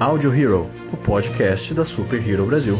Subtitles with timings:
[0.00, 2.76] Audio Hero, o podcast da Super Hero Brasil.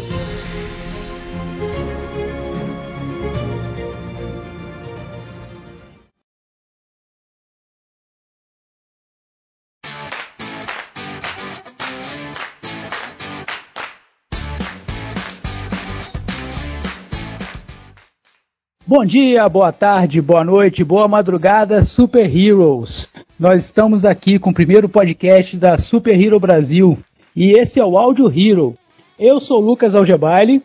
[18.84, 23.10] Bom dia, boa tarde, boa noite, boa madrugada, Super Heroes.
[23.42, 26.96] Nós estamos aqui com o primeiro podcast da Super Hero Brasil
[27.34, 28.78] e esse é o Audio Hero.
[29.18, 30.62] Eu sou o Lucas Algebaile.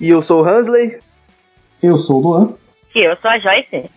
[0.00, 0.96] E eu sou o Hansley.
[1.82, 2.54] Eu sou o Luan.
[2.94, 3.90] E eu sou a Joyce.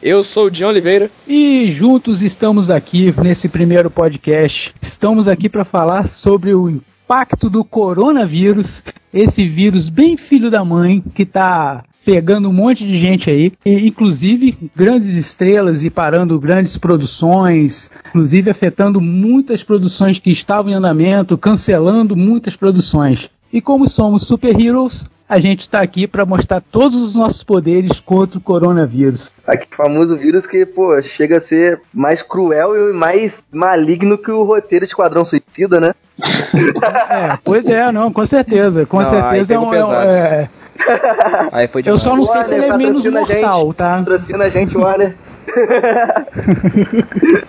[0.00, 1.10] Eu sou o Dion Oliveira.
[1.26, 4.72] E juntos estamos aqui nesse primeiro podcast.
[4.80, 11.02] Estamos aqui para falar sobre o impacto do coronavírus, esse vírus bem filho da mãe
[11.16, 16.78] que está pegando um monte de gente aí, e, inclusive grandes estrelas e parando grandes
[16.78, 23.28] produções, inclusive afetando muitas produções que estavam em andamento, cancelando muitas produções.
[23.52, 27.98] E como somos super heroes, a gente está aqui para mostrar todos os nossos poderes
[27.98, 29.34] contra o coronavírus.
[29.44, 34.44] Aquele famoso vírus que, pô, chega a ser mais cruel e mais maligno que o
[34.44, 35.92] roteiro de Esquadrão Suicida, né?
[37.10, 38.86] é, pois é, não, com certeza.
[38.86, 39.74] Com Não, certeza é um.
[39.74, 40.48] é um- é-
[41.52, 42.02] Aí foi eu demais.
[42.02, 43.40] só não sei se ele é menos a gente.
[43.42, 43.98] mortal, tá?
[43.98, 45.14] Patrocina a gente, Warner.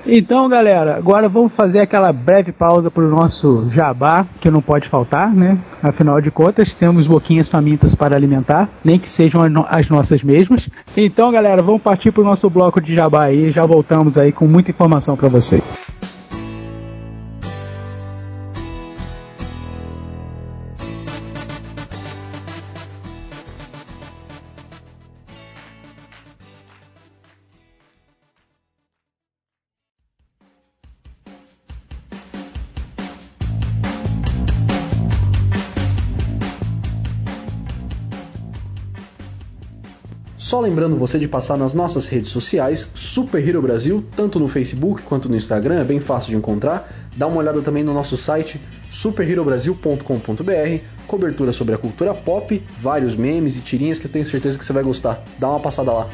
[0.05, 4.87] Então, galera, agora vamos fazer aquela breve pausa para o nosso jabá, que não pode
[4.87, 5.57] faltar, né?
[5.83, 10.69] Afinal de contas, temos boquinhas famintas para alimentar, nem que sejam as nossas mesmas.
[10.95, 13.51] Então, galera, vamos partir para o nosso bloco de jabá aí.
[13.51, 15.77] Já voltamos aí com muita informação para vocês.
[40.47, 45.03] Só lembrando você de passar nas nossas redes sociais, Super Hero Brasil, tanto no Facebook
[45.03, 46.89] quanto no Instagram, é bem fácil de encontrar.
[47.17, 53.57] Dá uma olhada também no nosso site superherobrasil.com.br, cobertura sobre a cultura pop, vários memes
[53.57, 55.21] e tirinhas que eu tenho certeza que você vai gostar.
[55.37, 56.09] Dá uma passada lá.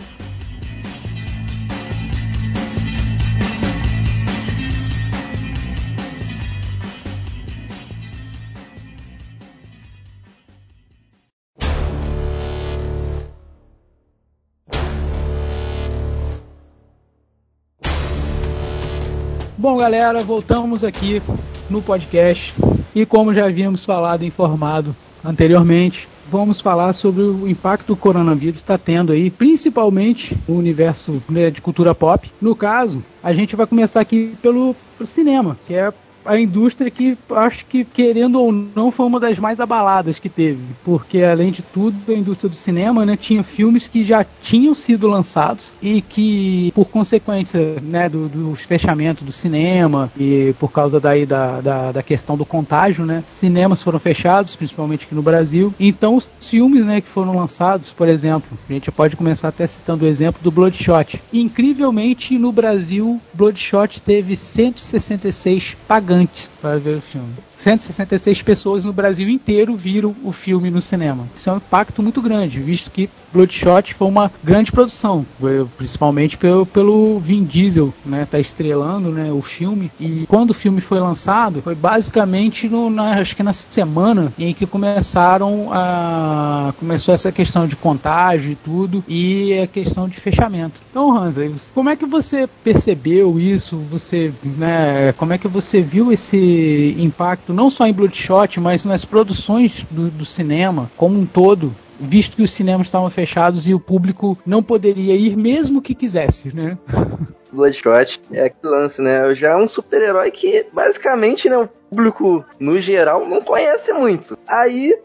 [19.84, 21.22] Galera, voltamos aqui
[21.70, 22.54] no podcast
[22.96, 27.98] e como já havíamos falado e informado anteriormente, vamos falar sobre o impacto que o
[27.98, 32.32] coronavírus está tendo aí, principalmente no universo né, de cultura pop.
[32.42, 35.92] No caso, a gente vai começar aqui pelo, pelo cinema, que é
[36.26, 40.62] a indústria que acho que, querendo ou não, foi uma das mais abaladas que teve.
[40.84, 45.08] Porque, além de tudo, a indústria do cinema né, tinha filmes que já tinham sido
[45.08, 51.26] lançados e que, por consequência né, do, do fechamento do cinema e por causa daí
[51.26, 55.74] da, da, da questão do contágio, né, cinemas foram fechados, principalmente aqui no Brasil.
[55.80, 60.06] Então, os filmes né, que foram lançados, por exemplo, a gente pode começar até citando
[60.06, 61.22] o exemplo do Bloodshot.
[61.32, 67.28] Incrivelmente, no Brasil, Bloodshot teve 166 pagantes gigantes para ver o filme.
[67.58, 71.28] 166 pessoas no Brasil inteiro viram o filme no cinema.
[71.36, 76.38] Isso é um impacto muito grande, visto que Bloodshot foi uma grande produção, eh, principalmente
[76.38, 79.92] pelo, pelo Vin Diesel, né, tá estrelando, né, o filme.
[80.00, 84.54] E quando o filme foi lançado, foi basicamente no, na, acho que na semana em
[84.54, 90.80] que começaram a começou essa questão de contágio e tudo e a questão de fechamento.
[90.90, 93.78] Então, Hansley, como é que você percebeu isso?
[93.92, 96.53] Você, né, como é que você viu esse
[96.98, 101.74] impacto não só em Bloodshot, mas nas produções do, do cinema como um todo?
[102.00, 106.54] Visto que os cinemas estavam fechados e o público não poderia ir mesmo que quisesse,
[106.54, 106.78] né?
[107.52, 109.34] Bloodshot é aquele lance, né?
[109.36, 114.38] Já é um super-herói que, basicamente, né, o público, no geral, não conhece muito.
[114.48, 114.98] Aí,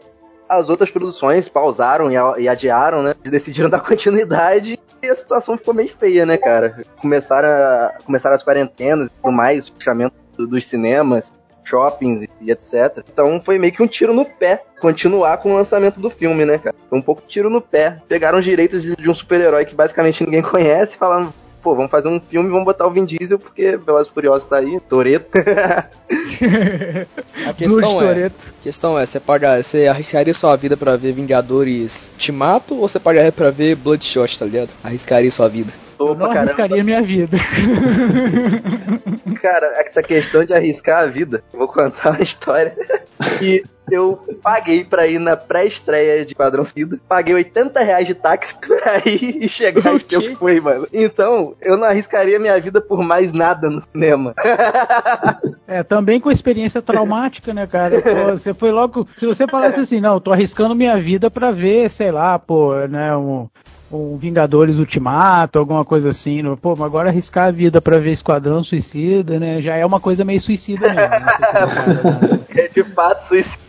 [0.49, 2.09] as outras produções pausaram
[2.39, 3.13] e, adiaram, né?
[3.23, 6.83] Decidiram dar continuidade e a situação ficou meio feia, né, cara?
[6.99, 11.31] Começaram, a, começaram as quarentenas e tudo mais, o fechamento do- dos cinemas,
[11.69, 13.03] shoppings e, etc.
[13.11, 16.57] Então foi meio que um tiro no pé continuar com o lançamento do filme, né,
[16.57, 16.75] cara?
[16.89, 18.01] Foi um pouco tiro no pé.
[18.07, 21.33] Pegaram os direitos de, de um super-herói que basicamente ninguém conhece e falaram.
[21.61, 24.47] Pô, vamos fazer um filme e vamos botar o Vin Diesel, porque Velozes e Furiosos
[24.47, 25.27] tá aí, Toreto.
[27.45, 28.31] A Blue questão é, a
[28.61, 33.31] questão é, você pode, você arriscaria sua vida pra ver Vingadores Ultimato ou você arriscar
[33.33, 34.69] pra ver Bloodshot, tá ligado?
[34.81, 35.73] Arriscaria sua vida.
[35.99, 36.39] Gostou Eu não pra caramba.
[36.51, 37.37] arriscaria minha vida.
[39.41, 42.73] Cara, essa questão de arriscar a vida, vou contar uma história
[43.37, 46.99] que eu paguei pra ir na pré-estreia de Padrão Cida.
[47.07, 50.15] Paguei 80 reais de táxi pra ir e chegar e O quê?
[50.15, 50.87] eu fui, mano.
[50.93, 54.33] Então, eu não arriscaria minha vida por mais nada no cinema.
[55.71, 58.01] É, também com experiência traumática, né, cara?
[58.01, 59.07] Pô, você foi logo.
[59.15, 63.15] Se você falasse assim, não, tô arriscando minha vida pra ver, sei lá, pô, né,
[63.15, 63.47] um,
[63.91, 66.41] um Vingadores Ultimato, alguma coisa assim.
[66.41, 69.61] no- Pô, mas agora arriscar a vida pra ver Esquadrão Suicida, né?
[69.61, 71.01] Já é uma coisa meio suicida mesmo.
[71.01, 71.09] Né?
[71.09, 71.67] Parar,
[72.21, 72.39] né?
[72.55, 73.59] É de fato suicídio.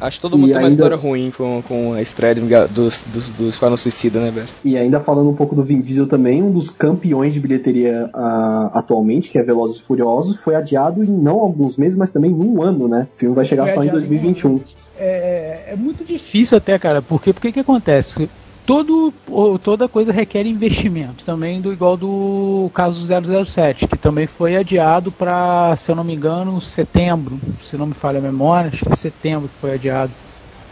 [0.00, 2.68] Acho que todo mundo E tem uma ainda- história ruim com, com a estreia do,
[2.68, 4.46] dos, dos, do Esquadrão Suicida, né, velho?
[4.64, 8.70] E ainda falando um pouco do Vin Diesel também, um dos campeões de bilheteria ah,
[8.72, 12.34] atualmente, que é Velozes e Furiosos, foi adiado em não alguns meses, mas também em
[12.34, 13.06] um ano, né?
[13.14, 14.60] O filme vai chegar Foi só em adiado em 2021.
[14.98, 18.30] é, é muito difícil até, cara, porque porque que acontece?
[18.66, 19.14] Todo,
[19.62, 23.06] toda coisa requer investimento, também do igual do caso
[23.46, 27.94] 007, que também foi adiado para, se eu não me engano, setembro, se não me
[27.94, 30.10] falha a memória, acho que é setembro que foi adiado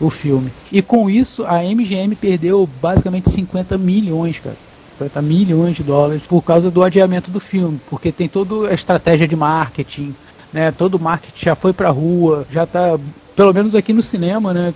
[0.01, 0.51] o filme.
[0.73, 4.57] E com isso a MGM perdeu basicamente 50 milhões, cara.
[4.99, 9.27] 50 milhões de dólares por causa do adiamento do filme, porque tem toda a estratégia
[9.27, 10.15] de marketing,
[10.55, 10.71] né?
[10.71, 12.97] Todo o marketing já foi pra rua, já tá
[13.35, 14.73] pelo menos aqui no cinema, né?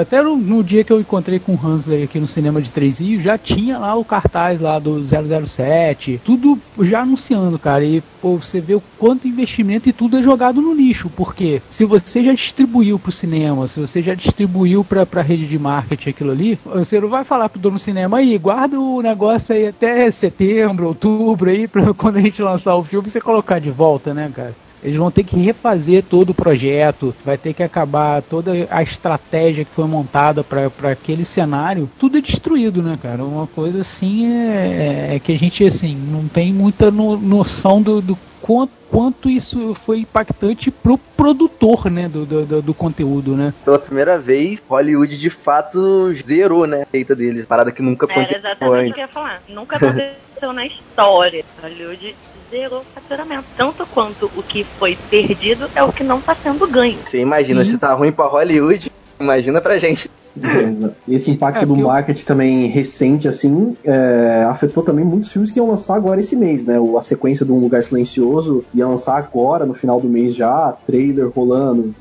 [0.00, 2.98] Até no, no dia que eu encontrei com o Hansley aqui no cinema de Três
[2.98, 7.84] Rios, já tinha lá o cartaz lá do 007, tudo já anunciando, cara.
[7.84, 11.84] E pô, você vê o quanto investimento e tudo é jogado no lixo, porque se
[11.84, 16.30] você já distribuiu pro cinema, se você já distribuiu pra, pra rede de marketing aquilo
[16.30, 20.08] ali, você não vai falar pro dono do cinema aí, guarda o negócio aí até
[20.12, 24.30] setembro, outubro aí, pra quando a gente lançar o filme você colocar de volta, né,
[24.32, 24.54] cara?
[24.82, 29.64] Eles vão ter que refazer todo o projeto, vai ter que acabar toda a estratégia
[29.64, 31.88] que foi montada para aquele cenário.
[31.98, 33.24] Tudo é destruído, né, cara?
[33.24, 38.00] Uma coisa assim é, é que a gente assim não tem muita no- noção do,
[38.00, 43.52] do quanto, quanto isso foi impactante pro produtor, né, do, do, do- do conteúdo, né?
[43.64, 46.82] Pela primeira vez, Hollywood de fato zerou, né?
[46.82, 48.94] A feita deles, parada que nunca Era aconteceu exatamente o antes.
[48.94, 49.42] que eu ia falar.
[49.48, 51.44] Nunca aconteceu na história.
[51.60, 52.14] Hollywood
[52.50, 53.46] zerou o faturamento.
[53.56, 57.00] Tanto quanto o que foi perdido é o que não está sendo ganho.
[57.04, 57.72] Você imagina, Sim.
[57.72, 58.90] se tá ruim pra Hollywood,
[59.20, 60.10] imagina pra gente.
[60.36, 60.96] Beleza.
[61.08, 65.50] Esse impacto É, do porque eu- marketing também recente, assim, é, afetou também muitos filmes
[65.50, 66.78] que iam lançar agora esse mês, né?
[66.78, 70.70] O- A sequência do Um Lugar Silencioso ia lançar agora, no final do mês já,
[70.86, 71.92] trailer rolando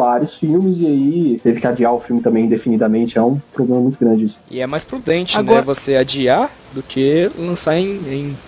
[0.00, 3.18] vários filmes, e aí teve que adiar o filme também indefinidamente.
[3.18, 4.40] É um problema muito grande isso.
[4.50, 8.38] E é mais prudente, Agora- né, você adiar do que lançar em, em,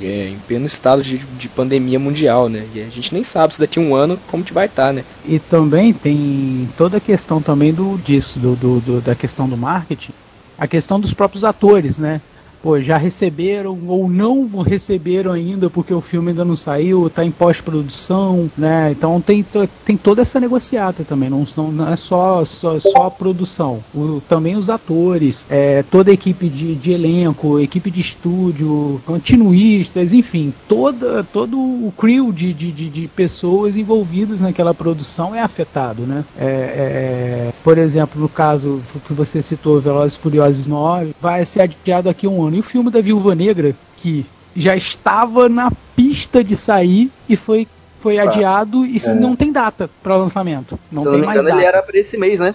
[0.00, 2.64] é, em pleno estado de, de pandemia mundial, né?
[2.72, 5.04] E a gente nem sabe se daqui a um ano como que vai estar, né?
[5.24, 9.56] E também tem toda a questão também do disso, do, do- do- da questão do
[9.56, 10.12] marketing,
[10.56, 12.20] a questão dos próprios atores, né?
[12.62, 17.30] Pô, já receberam ou não receberam ainda porque o filme ainda não saiu, tá em
[17.30, 18.92] pós-produção, né?
[18.92, 19.44] Então tem,
[19.84, 24.54] tem toda essa negociata também, não, não- é só, só, só a produção, o- também
[24.56, 31.24] os atores, é, toda a equipe de, de elenco, equipe de estúdio, continuistas, enfim, toda,
[31.24, 36.24] todo o crew de, de, de, de pessoas envolvidas naquela produção é afetado, né?
[36.38, 42.08] É, é, por exemplo, no caso que você citou, Velozes Furiosos 9, vai ser adiado
[42.08, 42.51] aqui um ano.
[42.56, 44.24] E o filme da Viúva Negra, que
[44.56, 47.66] já estava na pista de sair e foi,
[48.00, 49.14] foi Ah, adiado e é.
[49.14, 50.78] não tem data para lançamento.
[50.90, 51.60] Não Se tem não me mais engano, data.
[51.60, 52.54] ele era pra esse mês, né?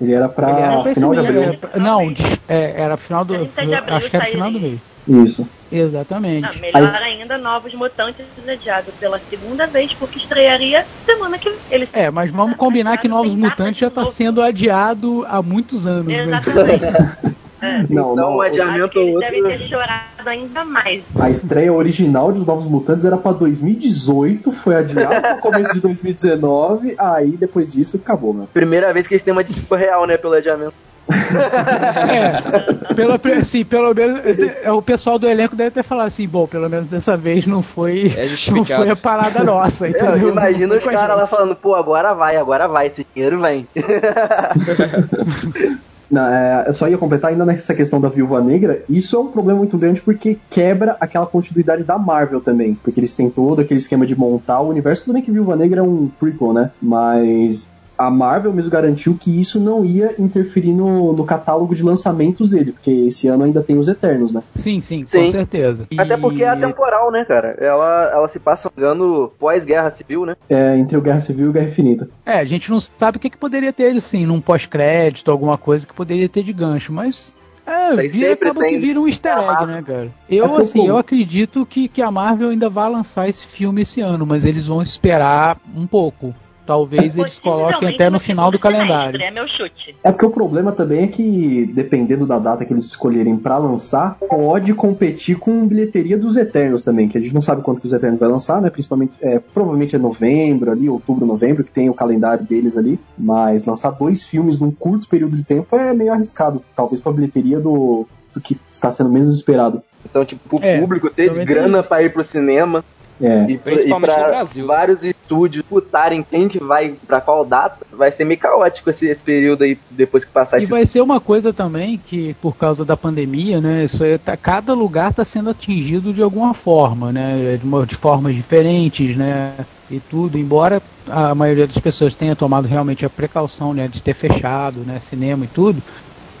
[0.00, 1.42] Ele era Ele era esse final de mês, abril.
[1.42, 3.34] é, pra- não, de- é, era final do.
[3.34, 4.80] 30 de abril Acho que era final do mês.
[5.08, 5.48] Isso.
[5.70, 6.46] Exatamente.
[6.46, 11.58] Ah, melhor ainda, Novos Mutantes adiado pela segunda vez, porque estrearia semana que vem.
[11.70, 15.86] Eles É, mas vamos combinar que Novos Mutantes de já está sendo adiado há muitos
[15.86, 16.40] anos, né?
[17.62, 17.92] Exatamente.
[17.92, 18.36] Não, Então, não.
[18.36, 19.20] um Acho adiamento que ou outro.
[19.20, 21.02] devem ter chorado ainda mais.
[21.18, 26.94] A estreia original dos Novos Mutantes era pra 2018, foi adiado pro começo de 2019,
[26.98, 28.48] aí depois disso acabou, meu.
[28.52, 30.74] Primeira vez que eles têm uma desculpa real, né, pelo adiamento.
[31.08, 34.20] É, pelo, assim, pelo menos
[34.62, 37.60] é, o pessoal do elenco deve ter falado assim, bom, pelo menos dessa vez não
[37.60, 40.16] foi, É não foi a parada nossa, entendeu?
[40.16, 43.66] Eu imagino Não os caras lá falando, pô, agora vai, agora vai, esse dinheiro vem.
[46.14, 48.82] É, eu só ia completar ainda nessa questão da Viúva Negra.
[48.88, 52.74] Isso é um problema muito grande porque quebra aquela continuidade da Marvel também.
[52.74, 55.04] Porque eles têm todo aquele esquema de montar o universo.
[55.04, 56.70] Tudo bem que Viúva Negra é um prequel, né?
[56.80, 62.50] Mas a Marvel mesmo garantiu que isso não ia interferir no, no catálogo de lançamentos
[62.50, 62.72] dele.
[62.72, 64.42] Porque esse ano ainda tem os Eternos, né?
[64.54, 65.18] Sim, sim, Sim.
[65.20, 65.86] com certeza.
[65.96, 67.56] Até E- porque é atemporal, né, cara?
[67.58, 70.36] Ela, ela se passa engano pós-guerra civil, né?
[70.48, 72.08] É, entre o Guerra Civil e o Guerra Infinita.
[72.24, 75.86] É, a gente não sabe o que, que poderia ter, assim, num pós-crédito, alguma coisa
[75.86, 77.34] que poderia ter de gancho, mas
[77.66, 80.10] É, vira, sempre acaba que vira um easter egg, né, cara?
[80.28, 83.46] É Eu, que o assim, eu acredito que, que a Marvel ainda vai lançar esse
[83.46, 86.34] filme esse ano, mas eles vão esperar um pouco.
[86.64, 89.18] Talvez eles coloquem até no final do calendário.
[89.18, 89.96] semestre, É meu chute.
[90.04, 94.16] É porque o problema também é que, dependendo da data que eles escolherem pra lançar,
[94.28, 97.92] pode competir com bilheteria dos Eternos também, que a gente não sabe quanto que os
[97.92, 98.70] Eternos vai lançar, né?
[98.70, 102.98] Principalmente, é, provavelmente é novembro ali, outubro, novembro, que tem o calendário deles ali.
[103.18, 107.58] Mas lançar dois filmes num curto período de tempo é meio arriscado, talvez pra bilheteria
[107.58, 109.82] do, do que está sendo menos esperado.
[110.08, 112.84] Então, tipo, o É, público ter também tem grana pra ir pro cinema
[113.22, 113.44] É.
[113.50, 114.66] e, Principalmente e no Brasil.
[114.66, 119.22] vários estúdios putarem quem que vai pra qual data, vai ser meio caótico esse, esse
[119.22, 122.84] período aí, depois que passar E esse vai ser uma coisa também que, por causa
[122.84, 123.84] da pandemia, né?
[123.84, 127.56] Isso aí tá, cada lugar está sendo atingido de alguma forma, né?
[127.60, 129.52] De, uma- de formas diferentes, né?
[129.90, 133.86] E tudo, embora a maioria das pessoas tenha tomado realmente a precaução, né?
[133.88, 134.98] De ter fechado, né?
[134.98, 135.82] Cinema e tudo.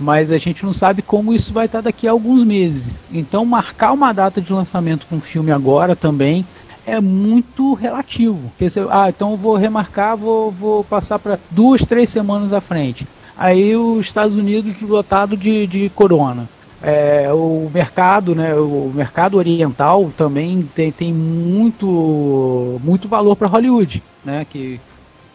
[0.00, 2.96] Mas a gente não sabe como isso vai estar daqui a alguns meses.
[3.12, 6.44] Então, marcar uma data de lançamento com um filme agora também
[6.86, 8.52] é muito relativo.
[8.90, 13.06] Ah, então eu vou remarcar, vou, vou passar para duas, três semanas à frente.
[13.36, 16.48] Aí os Estados Unidos lotado de, de corona.
[16.82, 24.02] É, o mercado, né, o mercado oriental também tem, tem muito, muito valor para Hollywood,
[24.24, 24.80] né, que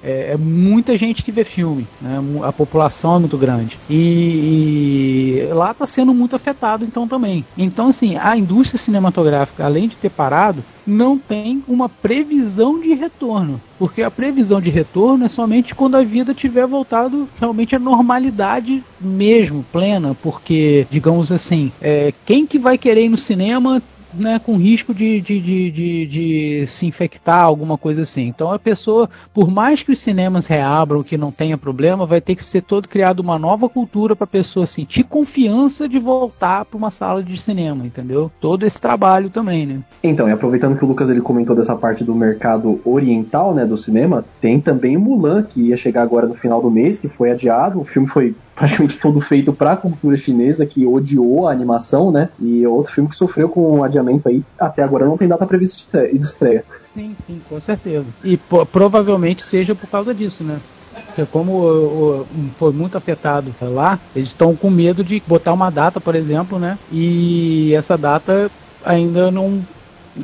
[0.04, 2.20] é, é muita gente que vê filme, né?
[2.44, 3.78] A população é muito grande.
[3.90, 7.46] E, e lá está sendo muito afetado então também.
[7.58, 13.60] Então, assim, a indústria cinematográfica, além de ter parado, não tem uma previsão de retorno.
[13.78, 18.84] Porque a previsão de retorno é somente quando a vida tiver voltado realmente à normalidade
[19.00, 20.16] mesmo, plena.
[20.22, 23.82] Porque, digamos assim, é, quem que vai querer ir no cinema
[24.14, 28.28] né, com risco de, de, de, de, de se infectar, alguma coisa assim.
[28.28, 32.36] Então a pessoa, por mais que os cinemas reabram, que não tenha problema, vai ter
[32.36, 36.78] que ser todo criado uma nova cultura para a pessoa sentir confiança de voltar para
[36.78, 38.32] uma sala de cinema, entendeu?
[38.40, 39.80] Todo esse trabalho também, né?
[40.04, 43.78] Então, e aproveitando que o Lucas ele comentou dessa parte do mercado oriental, né, do
[43.78, 47.80] cinema, tem também Mulan, que ia chegar agora no final do mês, que foi adiado.
[47.80, 52.30] O filme foi praticamente todo feito para a cultura chinesa, que odiou a animação, né?
[52.40, 54.44] E é outro filme que sofreu com um adiamento aí.
[54.60, 56.66] Até agora não tem data prevista de estre- de estreia.
[56.92, 58.08] Sim, sim, com certeza.
[58.24, 58.38] E
[58.72, 60.60] provavelmente seja por causa disso, né?
[61.06, 65.70] Porque como o- o- foi muito afetado lá, eles estão com medo de botar uma
[65.70, 66.80] data, por exemplo, né?
[66.92, 68.52] E essa data
[68.84, 69.64] ainda não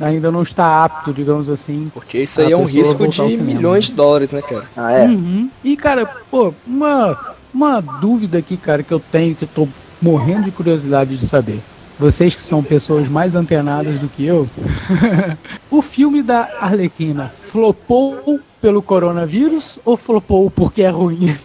[0.00, 1.88] ainda não está apto, digamos assim.
[1.90, 4.68] Porque isso A aí é um risco de milhões de dólares, né, cara?
[4.76, 5.06] Ah, é?
[5.06, 5.50] Uhum.
[5.62, 7.16] E cara, pô, uma
[7.54, 9.68] uma dúvida aqui, cara, que eu tenho que eu tô
[10.02, 11.60] morrendo de curiosidade de saber.
[11.98, 14.48] Vocês que são pessoas mais antenadas do que eu,
[15.70, 21.36] o filme da Arlequina flopou pelo coronavírus ou flopou porque é ruim?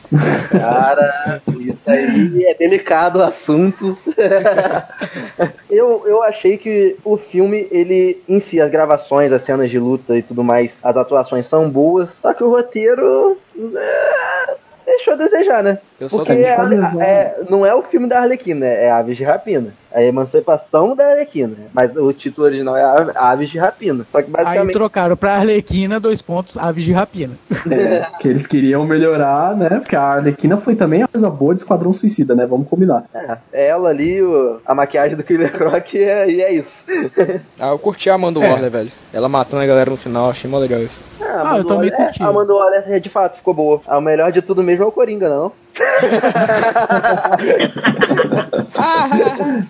[0.49, 3.95] Cara, isso aí é delicado o assunto.
[5.69, 10.17] eu, eu achei que o filme, ele, em si, as gravações, as cenas de luta
[10.17, 13.37] e tudo mais, as atuações são boas, só que o roteiro.
[13.75, 14.55] é,
[14.99, 15.79] deixou a desejar, né?
[15.99, 16.55] Eu só Porque é,
[16.99, 19.73] é- não é o filme da Arlequina, é Aves de Rapina.
[19.91, 21.55] É a emancipação da Arlequina.
[21.73, 24.05] Mas o título original é Ave- Aves de Rapina.
[24.11, 24.73] Só que Aí basicamente.
[24.73, 27.33] trocaram pra Arlequina, dois pontos, aves de rapina.
[27.71, 29.69] É, que eles queriam melhorar, né?
[29.79, 32.45] Porque a Arlequina foi também a coisa boa de Esquadrão Suicida, né?
[32.45, 33.03] Vamos combinar.
[33.13, 36.83] É, é ela ali, o- a maquiagem do Killer Croc e é, é isso.
[37.59, 38.49] Ah, eu curti a Amanda É.
[38.49, 38.91] Waller, velho.
[39.11, 40.99] Ela matando a galera no final, achei mó legal isso.
[41.21, 42.23] Ah, Ah, eu também Waller- curti.
[42.23, 43.81] A Amanda Waller é, de fato ficou boa.
[43.87, 45.51] A melhor de tudo mesmo é o Coringa, não?
[48.75, 49.09] Ah,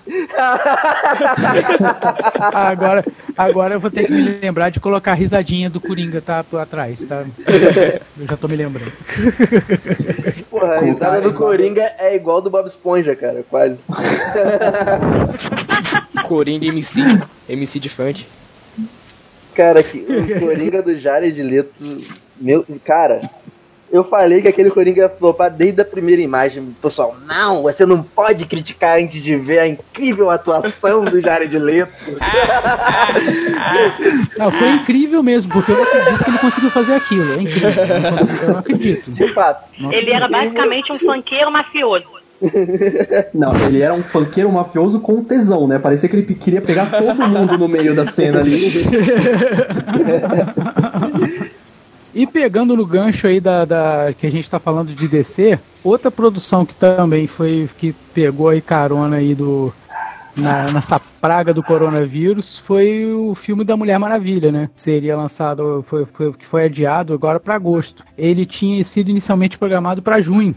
[2.54, 3.06] agora,
[3.38, 6.44] agora eu vou ter que me lembrar de colocar a risadinha do Coringa, tá?
[6.44, 7.26] Por atrás, tá?
[8.18, 8.92] Eu já tô me lembrando.
[10.50, 11.34] Porra, a risada do.
[11.34, 13.78] Coringa é igual do Bob Esponja, cara, quase.
[16.28, 17.02] Coringa MC.
[17.48, 18.26] MC de funk.
[19.56, 22.02] Cara, que, o Coringa do Jared Leto.
[22.40, 23.30] Meu, cara,
[23.92, 26.76] eu falei que aquele Coringa ia flopar desde a primeira imagem.
[26.82, 31.92] Pessoal, não, você não pode criticar antes de ver a incrível atuação do Jared Leto.
[34.38, 37.34] Não, foi incrível mesmo, porque eu não acredito que ele conseguiu fazer aquilo.
[37.34, 37.70] É incrível.
[37.70, 39.12] Eu não, consigo- eu não acredito.
[39.12, 39.64] De fato.
[39.80, 42.06] Não Ele era basicamente um funkeiro mafioso.
[43.34, 45.78] Não, ele era um funkeiro mafioso com tesão, né?
[45.78, 48.56] Parecia que ele queria pegar todo mundo no meio da cena ali.
[52.14, 56.10] E pegando no gancho aí da, da- que a gente está falando de DC, outra
[56.10, 59.72] produção que também foi que pegou aí carona aí do
[60.36, 64.70] na- nessa praga do coronavírus foi o filme da Mulher Maravilha, né?
[64.76, 68.04] Seria lançado, foi, foi, foi adiado agora para agosto.
[68.18, 70.56] Ele tinha sido inicialmente programado para junho.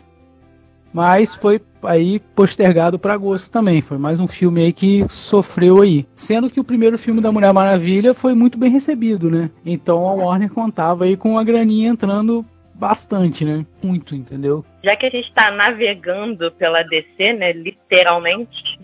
[0.92, 3.80] Mas foi aí postergado para agosto também.
[3.80, 6.06] Foi mais um filme aí que sofreu aí.
[6.14, 9.50] Sendo que o primeiro filme da Mulher Maravilha foi muito bem recebido, né?
[9.64, 12.44] Então a Warner contava aí com a graninha entrando
[12.74, 13.64] bastante, né?
[13.82, 14.64] Muito, entendeu?
[14.82, 18.78] Já que a gente está navegando pela DC, né, literalmente,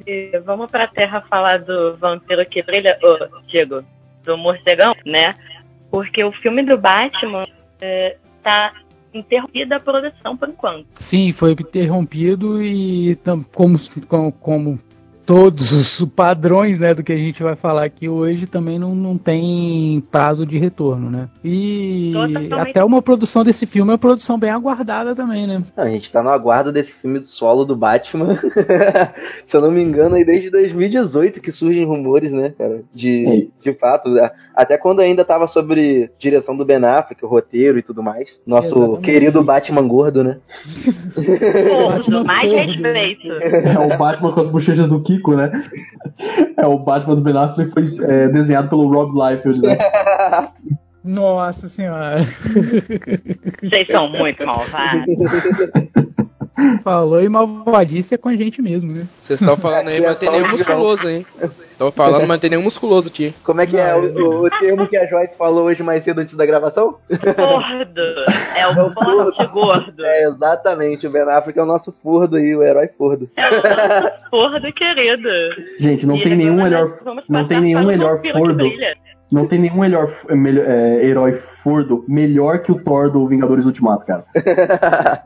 [0.45, 3.83] vamos pra Terra falar do Vampiro que Brilha, ô, Diego,
[4.25, 5.35] do Morcegão, né?
[5.91, 7.47] Porque o filme do Batman
[7.81, 8.73] é, tá
[9.13, 10.87] interrompida a produção por enquanto.
[10.95, 13.19] Sim, foi interrompido e
[13.55, 13.79] como,
[14.33, 14.79] como,
[15.29, 19.19] todos os padrões né, do que a gente vai falar aqui hoje também não, não
[19.19, 21.29] tem prazo de retorno, né?
[21.45, 22.55] E Totalmente.
[22.55, 25.63] até uma produção desse filme é uma produção bem aguardada também, né?
[25.77, 28.41] A gente tá no aguardo desse filme do solo do Batman.
[29.45, 32.81] Se eu não me engano, aí desde 2018 que surgem rumores, né, cara?
[32.95, 34.09] De, de fato,
[34.55, 38.41] até quando ainda tava sobre direção do Ben Affleck, o roteiro e tudo mais.
[38.47, 39.03] Nosso Exatamente.
[39.03, 40.39] querido Batman gordo, né?
[41.69, 43.31] Gordo, mais respeito.
[43.31, 45.51] É o Batman com as bochechas do Kiko rico, né?
[46.57, 49.79] É, o Batman do Ben Affleck foi é, desenhado pelo Rob Liefeld, né?
[51.05, 52.25] Nossa senhora.
[53.63, 55.07] Vocês são muito malvados.
[56.83, 59.07] Falou e malvadice é com a gente mesmo, né?
[59.21, 61.25] Vocês estão falando aí, mas tem nenhum musculoso, hein?
[61.71, 63.33] Estão falando, mas tem nenhum musculoso aqui.
[63.45, 66.35] Como é que é o, o, termo que a Joyce falou hoje mais cedo antes
[66.35, 66.97] da gravação?
[67.09, 68.03] Furdo.
[68.57, 70.05] É o forte gordo.
[70.05, 71.07] É, exatamente.
[71.07, 73.31] O Ben Affleck é o nosso furdo aí, o herói furdo.
[73.37, 75.29] É o nosso furdo querido.
[75.79, 76.89] Gente, não e tem nenhum melhor,
[77.29, 78.65] não tem nenhum melhor furdo.
[79.31, 84.07] Não tem nenhum melhor, melhor é, herói furdo melhor que o Thor do Vingadores Ultimato,
[84.07, 84.25] cara.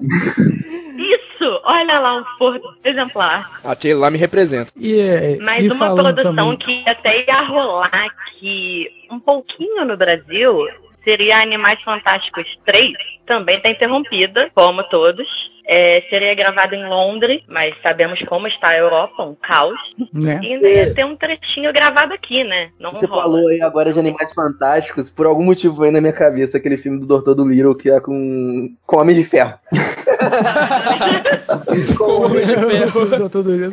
[1.65, 3.51] Olha lá um Ford exemplar.
[3.65, 4.73] Aquele lá me representa.
[4.79, 6.57] Yeah, Mas uma produção também.
[6.59, 10.67] que até ia rolar aqui um pouquinho no Brasil
[11.05, 12.93] seria Animais Fantásticos 3,
[13.27, 15.27] também está interrompida, como todos.
[15.67, 19.79] É, seria gravado em Londres, mas sabemos como está a Europa, um caos.
[20.13, 20.41] Né?
[20.43, 22.71] E ainda ia ter um trechinho gravado aqui, né?
[22.81, 23.23] Não Você rola.
[23.23, 26.99] falou aí agora de Animais Fantásticos, por algum motivo vem na minha cabeça aquele filme
[26.99, 29.55] do Doutor do Little que é com, com Homem de Ferro.
[31.97, 33.07] com Homem de Ferro.
[33.19, 33.73] Doutor do Little.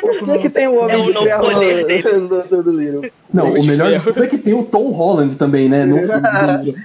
[0.00, 1.12] por que, que tem o Homem é de
[2.02, 3.10] Ferro no Doutor do Little?
[3.32, 5.84] Não, o melhor é que tem o Tom Holland também, né?
[5.84, 5.98] No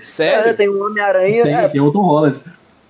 [0.01, 0.49] Sério?
[0.49, 1.43] É, tem o Homem-Aranha.
[1.43, 1.69] Tem, é.
[1.69, 2.39] tem o Tom Holland.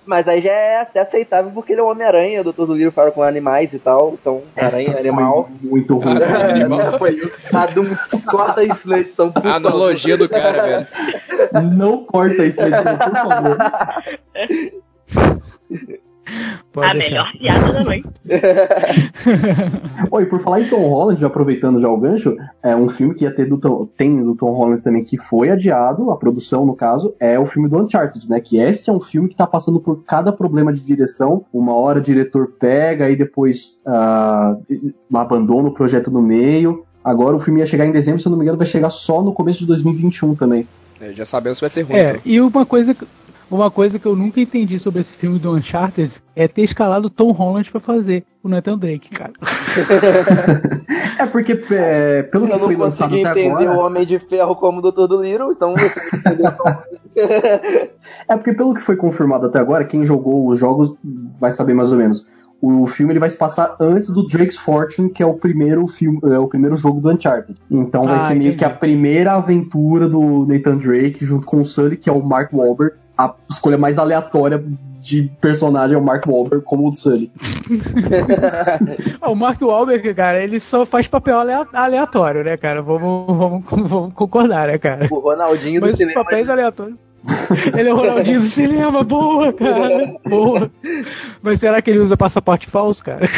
[0.06, 2.92] Mas aí já é até aceitável porque ele é o Homem-Aranha, o Doutor do Livro
[2.92, 4.14] fala com animais e tal.
[4.20, 5.48] Então, aranha, é animal.
[5.62, 6.16] Muito ruim.
[6.16, 7.36] É, foi isso.
[8.30, 10.86] corta isso na edição, por A analogia do cara, velho.
[11.72, 13.56] Não corta isso na edição, por favor.
[16.72, 17.08] Pode a deixar.
[17.08, 18.08] melhor piada da noite.
[20.10, 23.30] Oi, por falar em Tom Holland, aproveitando já o gancho, é um filme que ia
[23.30, 27.14] ter do Tom, tem do Tom Holland também que foi adiado, a produção no caso,
[27.20, 28.40] é o filme do Uncharted, né?
[28.40, 31.44] Que esse é um filme que tá passando por cada problema de direção.
[31.52, 36.84] Uma hora o diretor pega e depois uh, abandona o projeto no meio.
[37.04, 39.22] Agora o filme ia chegar em dezembro, se eu não me engano, vai chegar só
[39.22, 40.66] no começo de 2021 também.
[41.00, 41.96] É, já sabemos que vai ser ruim.
[41.96, 42.20] É, então.
[42.24, 42.96] e uma coisa
[43.50, 47.30] uma coisa que eu nunca entendi sobre esse filme do Uncharted é ter escalado Tom
[47.32, 49.32] Holland para fazer o Nathan Drake, cara.
[51.18, 53.40] é porque, é, pelo eu que foi lançado até agora...
[53.40, 55.74] Eu não entender o Homem de Ferro como o Doutor do Little, então...
[57.16, 60.94] é porque pelo que foi confirmado até agora, quem jogou os jogos
[61.38, 62.26] vai saber mais ou menos.
[62.60, 66.18] O filme ele vai se passar antes do Drake's Fortune, que é o primeiro filme,
[66.24, 67.60] é o primeiro jogo do Uncharted.
[67.70, 68.56] Então vai ah, ser meio entendi.
[68.56, 72.54] que a primeira aventura do Nathan Drake junto com o Sully, que é o Mark
[72.54, 74.62] Wahlberg, a escolha mais aleatória
[74.98, 77.30] de personagem é o Mark Wahlberg como o Sully.
[79.22, 81.38] o Mark Wahlberg, cara, ele só faz papel
[81.72, 82.82] aleatório, né, cara?
[82.82, 85.06] Vamos, vamos, vamos concordar, né, cara?
[85.10, 86.24] O Ronaldinho do Mas cinema.
[86.24, 86.96] papéis aleatórios.
[87.76, 90.14] Ele é o Ronaldinho do cinema, boa, cara.
[90.28, 90.70] Boa.
[91.42, 93.28] Mas será que ele usa passaporte falso, cara?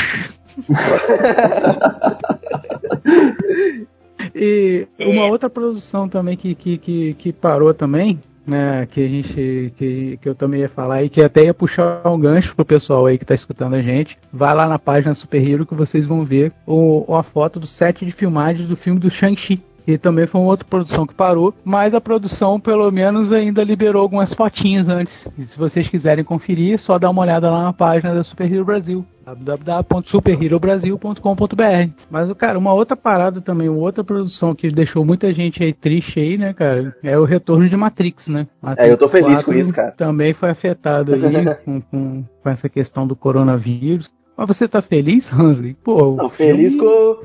[4.35, 9.73] e uma outra produção também que, que, que, que parou também né, que a gente
[9.77, 13.07] que, que eu também ia falar e que até ia puxar um gancho pro pessoal
[13.07, 14.19] aí que tá escutando a gente.
[14.33, 18.05] Vai lá na página Super Hero que vocês vão ver o, a foto do set
[18.05, 19.63] de filmagem do filme do Shang-Chi.
[19.87, 24.03] E também foi uma outra produção que parou, mas a produção pelo menos ainda liberou
[24.03, 25.29] algumas fotinhas antes.
[25.39, 28.53] E se vocês quiserem conferir, é só dá uma olhada lá na página da Super
[28.53, 31.91] Hero Brasil www.superherobrasil.com.br.
[32.09, 36.21] Mas, cara, uma outra parada também, uma outra produção que deixou muita gente aí triste
[36.21, 38.47] aí, né, cara, é o retorno de Matrix, né?
[38.63, 39.91] Matrix é, eu tô feliz com isso, cara.
[39.91, 41.21] Também foi afetado aí
[41.65, 44.09] com, com, com, essa questão do coronavírus.
[44.37, 45.75] Mas você tá feliz, Hansley?
[45.83, 47.25] Pô, Não, feliz com...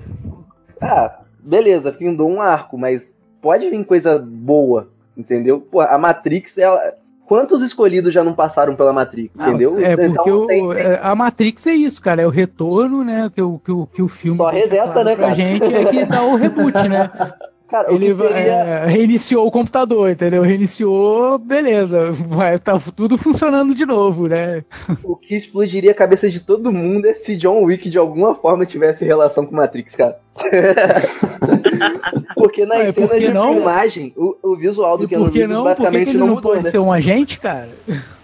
[0.81, 5.59] Ah, beleza, findou um arco, mas pode vir coisa boa, entendeu?
[5.61, 6.93] Pô, a Matrix, ela
[7.25, 9.79] quantos escolhidos já não passaram pela Matrix, Ah, entendeu?
[9.79, 12.21] É porque Então, o- tem- tem- é, a Matrix é isso, cara.
[12.21, 13.31] É o retorno, né?
[13.33, 15.35] Que o, que o, que o filme Só reseta, né, pra cara?
[15.35, 17.09] gente é que dá o reboot, né?
[17.71, 18.35] Cara, Ele seria...
[18.35, 20.41] é, reiniciou o computador, entendeu?
[20.41, 22.11] Reiniciou, beleza.
[22.11, 24.65] Vai tá tudo funcionando de novo, né?
[25.01, 28.65] O que explodiria a cabeça de todo mundo é se John Wick de alguma forma
[28.65, 30.19] tivesse relação com Matrix, cara.
[32.35, 33.53] porque nas por cenas de não?
[33.53, 35.63] filmagem, o, o visual do E Keanu por que Reeves não?
[35.63, 36.71] Por que, que basicamente ele não não mudou, pode né?
[36.71, 37.69] ser um agente, cara?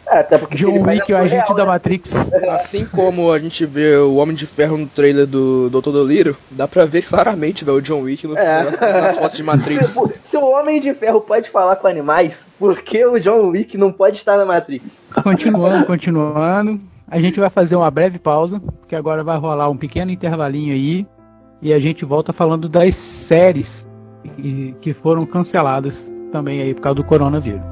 [0.10, 1.70] É, até porque John Wick, o agente real, da né?
[1.72, 2.32] Matrix.
[2.50, 5.91] Assim como a gente vê o Homem de Ferro no trailer do Dr.
[5.91, 8.63] Dolittle, dá pra ver claramente, velho, o John Wick no, É.
[8.63, 9.88] nas, nas fotos de Matrix.
[9.88, 13.78] Se, se o Homem de Ferro pode falar com animais, por que o John Wick
[13.78, 15.00] não pode estar na Matrix?
[15.24, 16.80] Continuando, continuando.
[17.10, 21.06] A gente vai fazer uma breve pausa, porque agora vai rolar um pequeno intervalinho aí.
[21.62, 23.88] E a gente volta falando das séries
[24.36, 27.63] que, que foram canceladas também aí por causa do coronavírus.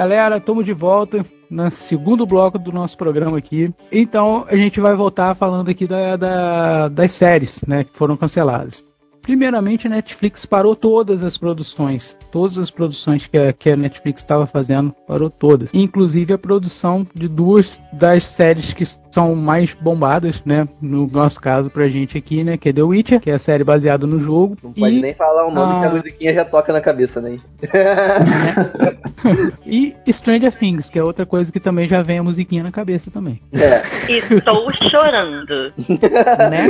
[0.00, 3.72] Galera, estamos de volta no segundo bloco do nosso programa aqui.
[3.90, 8.84] Então, a gente vai voltar falando aqui da- da- das séries né, que foram canceladas.
[9.22, 12.14] Primeiramente, a Netflix parou todas as produções.
[12.30, 15.70] Todas as produções que a, que a Netflix estava fazendo, parou todas.
[15.72, 20.68] Inclusive a produção de duas das séries que são mais bombadas, né?
[20.80, 22.56] No nosso caso, pra gente aqui, né?
[22.56, 24.56] Que é The Witcher, que é a série baseada no jogo.
[24.62, 25.80] Não pode e nem falar o nome Ah.
[25.80, 27.38] que a musiquinha já toca na cabeça, né?
[29.66, 33.10] e Stranger Things, que é outra coisa que também já vem a musiquinha na cabeça
[33.10, 33.82] também, É,
[34.12, 35.72] Estou chorando.
[36.50, 36.68] né?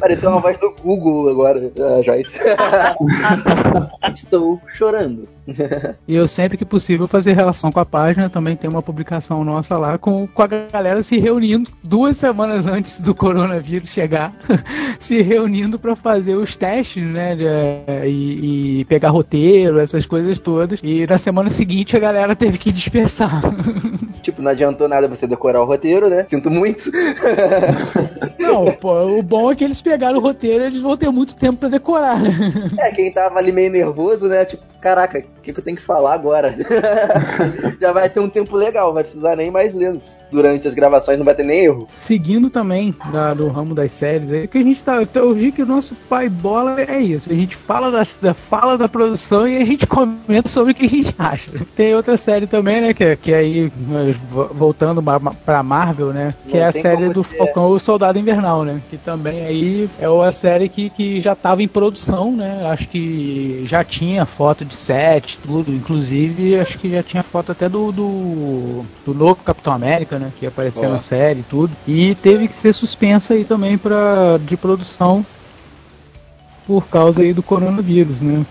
[0.00, 2.34] pareceu uma voz do Google agora, a Joyce.
[4.14, 5.28] Estou chorando.
[6.08, 9.76] E eu sempre que possível fazer relação com a página, também tem uma publicação nossa
[9.76, 14.32] lá com, com a galera se reunindo duas semanas antes do coronavírus chegar,
[14.98, 17.34] se reunindo para fazer os testes, né?
[17.36, 20.80] de- e, e pegar roteiro, essas coisas todas.
[20.82, 23.40] E na semana seguinte a galera teve que dispersar.
[24.22, 26.24] Tipo, não adiantou nada você decorar o roteiro, né?
[26.30, 26.90] Sinto muito.
[28.40, 31.34] Não, pô, o bom é que eles pegaram o roteiro e eles vão ter muito
[31.34, 32.30] tempo para decorar, né?
[32.78, 34.46] É, quem tava ali meio nervoso, né?
[34.46, 36.54] Tipo, caraca, o que, que eu tenho que falar agora?
[37.80, 40.00] Já vai ter um tempo legal, vai precisar nem mais ler.
[40.30, 41.86] Durante as gravações não vai ter nem erro.
[41.98, 45.02] seguindo também da- do ramo das séries, é que a gente tá.
[45.14, 47.30] Eu vi que o nosso pai bola é isso.
[47.30, 50.86] A gente fala da, da- fala da produção e a gente comenta sobre o que
[50.86, 51.50] a gente acha.
[51.76, 52.94] Tem outra série também, né?
[52.94, 53.70] Que, que aí,
[54.52, 55.02] voltando
[55.44, 56.34] pra Marvel, né?
[56.48, 58.80] Que Não é a série do ter- Falcão o Soldado Invernal, né?
[58.90, 62.66] Que também aí é uma série que, que já tava em produção, né?
[62.70, 65.72] Acho que já tinha foto de set, tudo.
[65.72, 70.23] Inclusive, acho que já tinha foto até do, do, do novo Capitão América, né?
[70.30, 70.90] Que ia aparecer Ó.
[70.90, 71.76] na série e tudo.
[71.86, 75.24] E teve que ser suspensa aí também pra, de produção
[76.66, 78.44] por causa aí do coronavírus, né?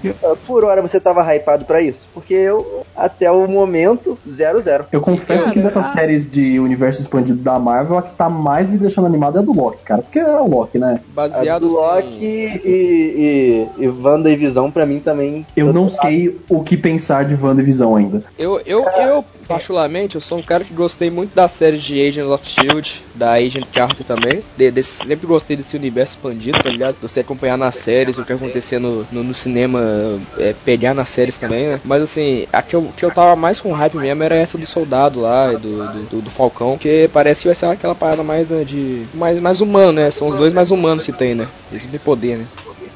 [0.46, 2.00] Por hora você tava hypado pra isso?
[2.14, 4.86] Porque eu, até o momento, zero zero.
[4.92, 5.90] Eu confesso Cara, que dessas ah.
[5.90, 9.44] séries de universo expandido da Marvel, a que tá mais me deixando animado é a
[9.44, 10.02] do Loki, cara.
[10.02, 11.00] Porque é o Loki, né?
[11.12, 15.46] A Baseado do assim, Loki e, e, e Wanda e Visão, pra mim também.
[15.56, 18.24] Eu não sei o que pensar de WandaVision ainda.
[18.38, 22.30] Eu, eu, eu, particularmente, eu sou um cara que gostei muito da série de Agents
[22.32, 24.44] of S.H.I.E.L.D., da Agent Carter também.
[24.58, 26.96] De, desse- sempre gostei desse universo expandido, tá ligado?
[27.02, 31.38] De acompanhar nas séries, o que acontecia no, no, no cinema, é, pegar nas séries
[31.38, 31.80] também, né?
[31.84, 34.66] Mas assim, a que eu, que eu tava mais com hype mesmo era essa do
[34.68, 38.24] Soldado lá, e do, do, do, do Falcão, que parece que vai ser aquela parada
[38.24, 39.06] mais, né, de...
[39.14, 40.12] Mais, mais humano, né?
[40.12, 41.48] São os dois mais humanos que tem, né?
[41.72, 42.46] Eles têm poder, né?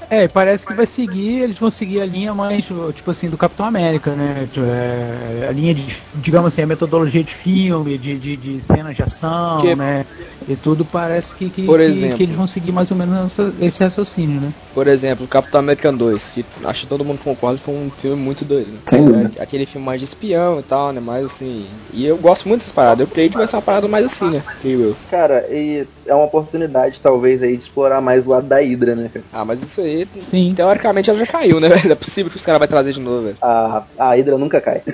[0.09, 3.65] É, parece que vai seguir, eles vão seguir a linha mais, tipo assim, do Capitão
[3.65, 4.47] América, né?
[4.47, 8.95] Tipo, é, a linha de, digamos assim, a metodologia de filme, de, de, de cenas
[8.95, 10.05] de ação, Que- né?
[10.47, 12.17] E tudo parece que, que, Por que- exemplo.
[12.17, 14.53] que eles vão seguir mais ou menos esse raciocínio, né?
[14.73, 18.45] Por exemplo, Capitão América 2, que acho que todo mundo concorda, foi um filme muito
[18.45, 18.73] doido.
[18.73, 18.79] Né?
[18.87, 19.31] Sem dúvida.
[19.37, 21.01] É, Aquele filme mais de espião e tal, né?
[21.01, 21.81] Mais assim.
[21.91, 23.01] E eu gosto muito dessas paradas.
[23.05, 24.43] Eu creio que vai ser uma parada mais assim, né?
[24.59, 24.97] Creio eu.
[25.09, 29.09] Cara, e é uma oportunidade, talvez, aí, de explorar mais o lado da Hydra, né,
[29.09, 29.25] cara?
[29.31, 30.53] Ah, mas isso aí, Sim.
[30.55, 31.69] teoricamente, ela já caiu, né?
[31.69, 31.91] velho?
[31.91, 33.37] É possível que os caras vão trazer de novo, velho.
[33.41, 34.81] A, a Hydra nunca cai.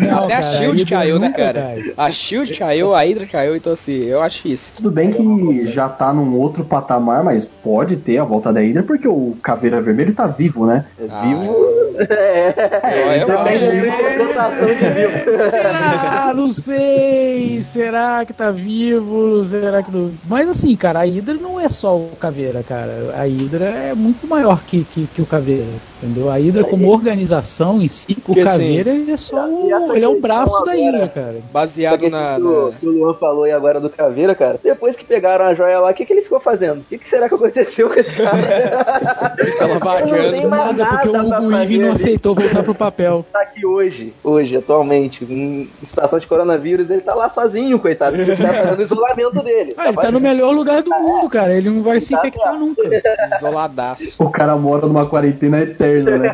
[0.00, 1.60] Não, Até a cara, Shield Hydra caiu, né, cara?
[1.60, 1.92] cai.
[1.96, 4.72] A Shield caiu, a Hydra caiu, então assim, eu acho difícil.
[4.76, 8.82] Tudo bem que já tá num outro patamar, mas pode ter a volta da Hydra,
[8.82, 10.84] porque o Caveira Vermelho tá vivo, né?
[11.00, 11.66] É Ah, vivo.
[11.98, 12.54] É.
[12.82, 13.26] É, acho.
[13.26, 15.30] da interpretação de vivo.
[15.50, 16.32] Será?
[16.34, 17.62] Não sei.
[17.62, 19.44] Será que tá vivo?
[19.44, 20.10] Será que não.
[20.26, 23.14] Mas assim, cara, a Hydra não é só o Caveira, cara.
[23.16, 25.91] A Hydra é muito maior que, que, que o Caveira.
[26.02, 26.28] Entendeu?
[26.30, 29.94] A Hydra, como organização em si, o Porque, assim, Caveira ele é só o.
[29.94, 31.36] Ele é um braço da agora- Hydra, cara.
[31.52, 32.34] Baseado na.
[32.36, 34.58] que o, que o Luan falou aí agora do Caveira, cara.
[34.62, 36.80] Depois que pegaram a joia lá, o que, que ele ficou fazendo?
[36.80, 38.32] O que, que será que aconteceu com esse cara?
[39.58, 40.32] Tava Não vagando.
[40.32, 43.24] tem mais Nada, porque o nada Hugo Weaving não aceitou voltar pro papel.
[43.32, 48.16] tá aqui hoje, hoje, atualmente, em situação de coronavírus, ele tá lá sozinho, coitado.
[48.16, 49.74] Ele tá fazendo o isolamento dele.
[49.76, 51.54] Ah, ele tá no melhor lugar do mundo, cara.
[51.54, 52.82] Ele não vai se Tá infectar nunca.
[53.36, 54.14] Isoladaço.
[54.18, 56.32] O cara mora numa quarentena eterna, né?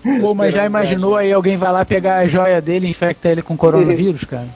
[0.20, 3.42] Pô, mas já imaginou aí alguém vai lá pegar a joia dele e infecta ele
[3.42, 4.46] com coronavírus, cara?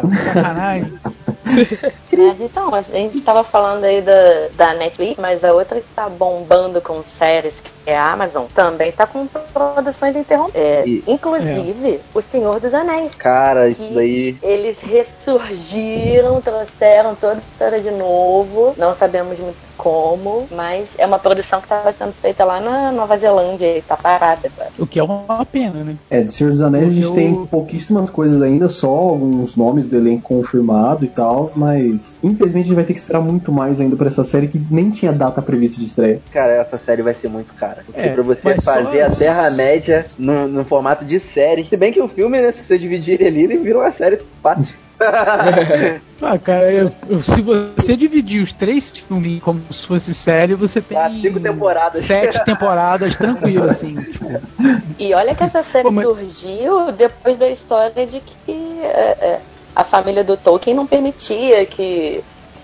[0.00, 0.92] Pô, sacanagem.
[2.16, 6.08] Mas então, a gente estava falando aí da, da Netflix, mas a outra que tá
[6.08, 10.62] bombando com séries, que é a Amazon, também tá com produções interrompidas.
[10.62, 13.14] É, inclusive, O Senhor dos Anéis.
[13.14, 14.36] Cara, isso daí.
[14.42, 18.74] Eles ressurgiram, trouxeram toda a história de novo.
[18.78, 23.18] Não sabemos muito como, mas é uma produção que estava sendo feita lá na Nova
[23.18, 24.70] Zelândia e tá parada agora.
[24.78, 25.96] O que é uma pena, né?
[26.08, 29.88] É, de Senhor dos Anéis a gente Eu- tem pouquíssimas coisas ainda, só alguns nomes
[29.88, 33.80] do elenco confirmado e tal, mas infelizmente a gente vai ter que esperar muito mais
[33.80, 36.20] ainda pra essa série que nem tinha data prevista de estreia.
[36.30, 37.82] Cara, essa série vai ser muito cara.
[37.84, 41.64] Porque É, pra você mas só- fazer a Terra-média no, no formato de série.
[41.68, 42.52] Se bem que o filme, né?
[42.52, 44.76] Se você dividir ele ali, ele vira uma série fácil.
[46.24, 50.80] Ah, cara, eu- eu- se você dividir os três filmes como se fosse série, você
[50.80, 52.04] tem Dá cinco temporadas.
[52.04, 53.96] sete temporadas tranquilo, assim.
[53.96, 54.30] tipo.
[55.00, 59.40] E olha que essa série Pô, mas- surgiu depois da história de que é, é,
[59.74, 62.22] a família do Tolkien não permitia que,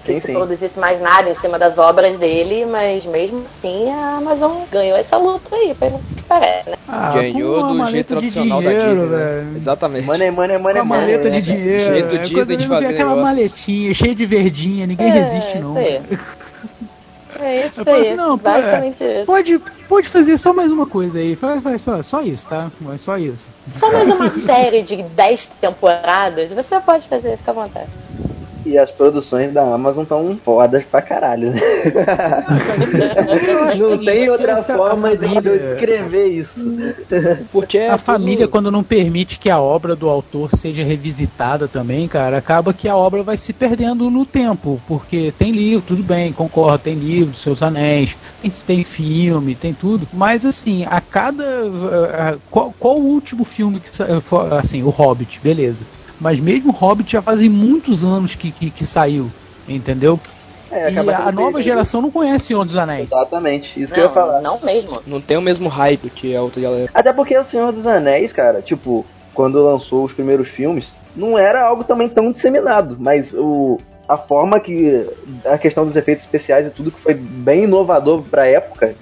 [0.09, 0.33] que Sim, se sim.
[0.35, 5.16] produzisse mais nada em cima das obras dele, mas mesmo assim a Amazon ganhou essa
[5.16, 6.77] luta aí, pelo que parece, né?
[6.88, 9.09] Ah, Ganhou do jeito tradicional dinheiro, da Disney.
[9.09, 9.53] Né?
[9.57, 10.07] Exatamente.
[10.07, 11.01] Money, money, money, Com a money.
[11.03, 11.40] maleta de né?
[11.40, 11.94] dinheiro.
[11.94, 13.37] Jeito é Disney de fazer aquela negócios.
[13.37, 15.79] maletinha cheia de verdinha, ninguém É, resiste, não.
[15.79, 16.18] isso aí.
[17.40, 19.27] É isso Eu falo aí, assim, não, pô, basicamente isso.
[19.27, 21.37] Pode, pode fazer só mais uma coisa aí.
[21.37, 22.71] Faz, faz só, só isso, tá?
[22.92, 23.49] É só isso.
[23.75, 27.90] Só mais uma série de 10 temporadas, você pode fazer, fica à vontade.
[28.68, 31.61] E as produções da Amazon tão fodas pra caralho, né?
[33.78, 36.61] Não tem outra essa- forma de eu descrever isso.
[37.50, 41.66] Porque é a tudo- família, quando não permite que a obra do autor seja revisitada
[41.66, 44.83] também, cara, acaba que a obra vai se perdendo no tempo.
[44.87, 50.07] Porque tem livro, tudo bem, concordo, tem livro, Seus Anéis, tem, tem filme, tem tudo.
[50.12, 51.42] Mas assim, a cada.
[51.44, 53.90] a- a- qual, qual o último filme que.
[54.22, 55.87] for- Assim, o Hobbit, beleza.
[56.20, 59.31] Mas mesmo o Hobbit já fazem muitos anos que, que, que saiu,
[59.68, 60.18] entendeu?
[60.70, 63.11] É, e acaba a, nova geração não conhece Senhor dos Anéis.
[63.11, 64.40] Exatamente, isso que eu ia Não, falar.
[64.40, 65.00] não mesmo.
[65.07, 66.90] Não tem o mesmo hype que a outra galera.
[66.92, 71.64] Até porque O Senhor dos Anéis, cara, tipo, quando lançou os primeiros filmes, não era
[71.64, 73.78] algo também tão disseminado, mas o
[74.09, 75.07] a forma que
[75.44, 78.94] a questão dos efeitos especiais e tudo que foi bem inovador pra época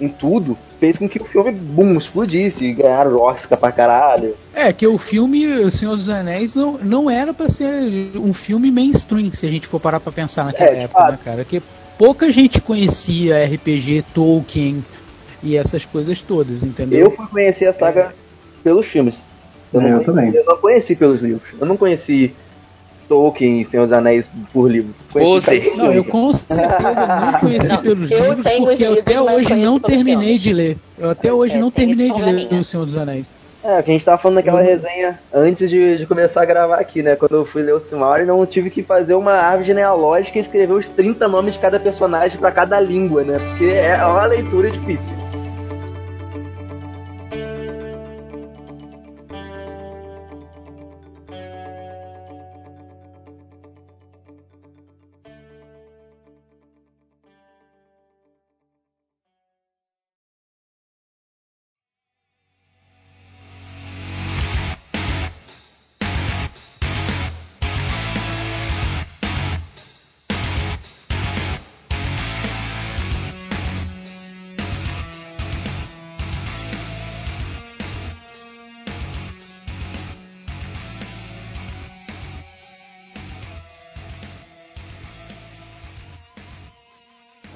[0.00, 4.34] em, tudo, fez com que o filme boom explodisse e ganharam Oscar pra caralho.
[4.54, 8.70] É, que o filme O Senhor dos Anéis não, não era pra ser um filme
[8.70, 11.10] mainstream, se a gente for parar pra pensar naquela É, época, fato.
[11.12, 11.44] né, cara?
[11.44, 11.62] Que
[11.98, 14.84] pouca gente conhecia RPG, Tolkien
[15.42, 17.00] e essas coisas todas, entendeu?
[17.00, 18.14] Eu fui conhecer a saga
[18.62, 19.14] pelos filmes.
[19.72, 20.34] É, não eu conheci- também.
[20.34, 21.48] Eu não conheci pelos livros.
[21.60, 22.32] Eu não conheci
[23.08, 24.94] Tolkien e Senhor dos Anéis por livro.
[25.12, 25.60] Conheci Pose.
[25.60, 29.20] pelos Não, eu com certeza não conheci Não, pelos eu livros, porque eu livros, até
[29.22, 30.42] hoje não terminei filmes.
[30.42, 30.76] de ler.
[30.98, 32.48] Eu até hoje É, não terminei de ler.
[32.60, 33.28] O Senhor dos Anéis.
[33.66, 37.02] É, que a gente tava falando daquela resenha antes de, de começar a gravar aqui,
[37.02, 37.16] né?
[37.16, 40.74] Quando eu fui ler o Silmarillion, eu tive que fazer uma árvore genealógica e escrever
[40.74, 43.38] os 30 nomes de cada personagem pra cada língua, né?
[43.38, 45.16] Porque é uma leitura difícil.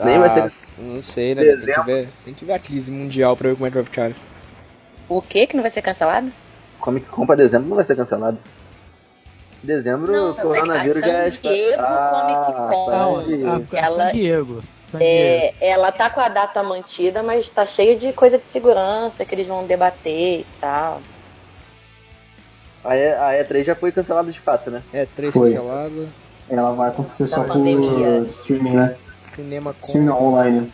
[0.05, 1.43] Nem vai ter- Ah, Não sei, né?
[1.45, 3.85] Tem que, ver, tem que ver a crise mundial pra ver como é que vai
[3.85, 4.13] ficar.
[5.09, 6.31] O que que não vai ser cancelado?
[6.81, 8.39] Comic Con pra dezembro não vai ser cancelado.
[9.63, 11.31] Dezembro, Não, o coronavírus já é.
[11.31, 12.91] San Diego Comic Con.
[12.91, 14.63] Não, parece- a, a Ela- San Diego.
[14.93, 15.03] San Diego.
[15.03, 19.35] É, ela tá com a data mantida, mas tá cheia de coisa de segurança que
[19.35, 21.03] eles vão debater e tal.
[22.85, 24.83] A, E- a E3 já foi cancelada de fato, né?
[24.93, 25.49] É, três Foi.
[25.53, 26.09] cancelada,
[26.49, 28.21] Ela vai acontecer Da só por pandemia.
[28.23, 28.97] streaming, né?
[29.29, 29.99] Cinema com.
[29.99, 30.69] Não, online.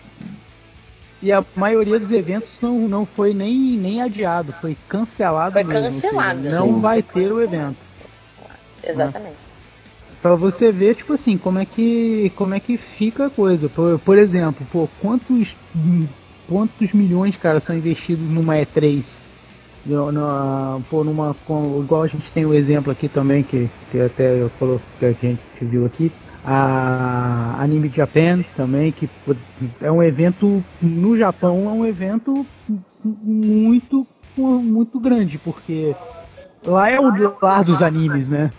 [1.23, 5.53] E a maioria dos eventos não, não foi nem, nem adiado, foi cancelado.
[5.53, 6.43] Foi mesmo, ou seja, cancelado.
[6.43, 6.81] Não Sim.
[6.81, 7.77] vai ter o evento.
[8.83, 9.37] Exatamente.
[10.21, 13.69] Pra você ver, tipo assim, como é que, como é que fica a coisa.
[13.69, 15.55] Por, por exemplo, pô, quantos,
[16.49, 19.05] quantos milhões, cara, são investidos numa E3?
[19.85, 24.01] No- na- pô, numa, com- igual a gente tem o exemplo aqui também, que, que
[24.01, 26.11] até eu coloquei, que a gente viu aqui,
[26.45, 29.09] a Anime Japan também, que
[29.81, 32.47] é um evento no Japão, é um evento
[33.03, 35.95] muito, muito grande, porque
[36.63, 38.51] lá é o lar dos animes, né?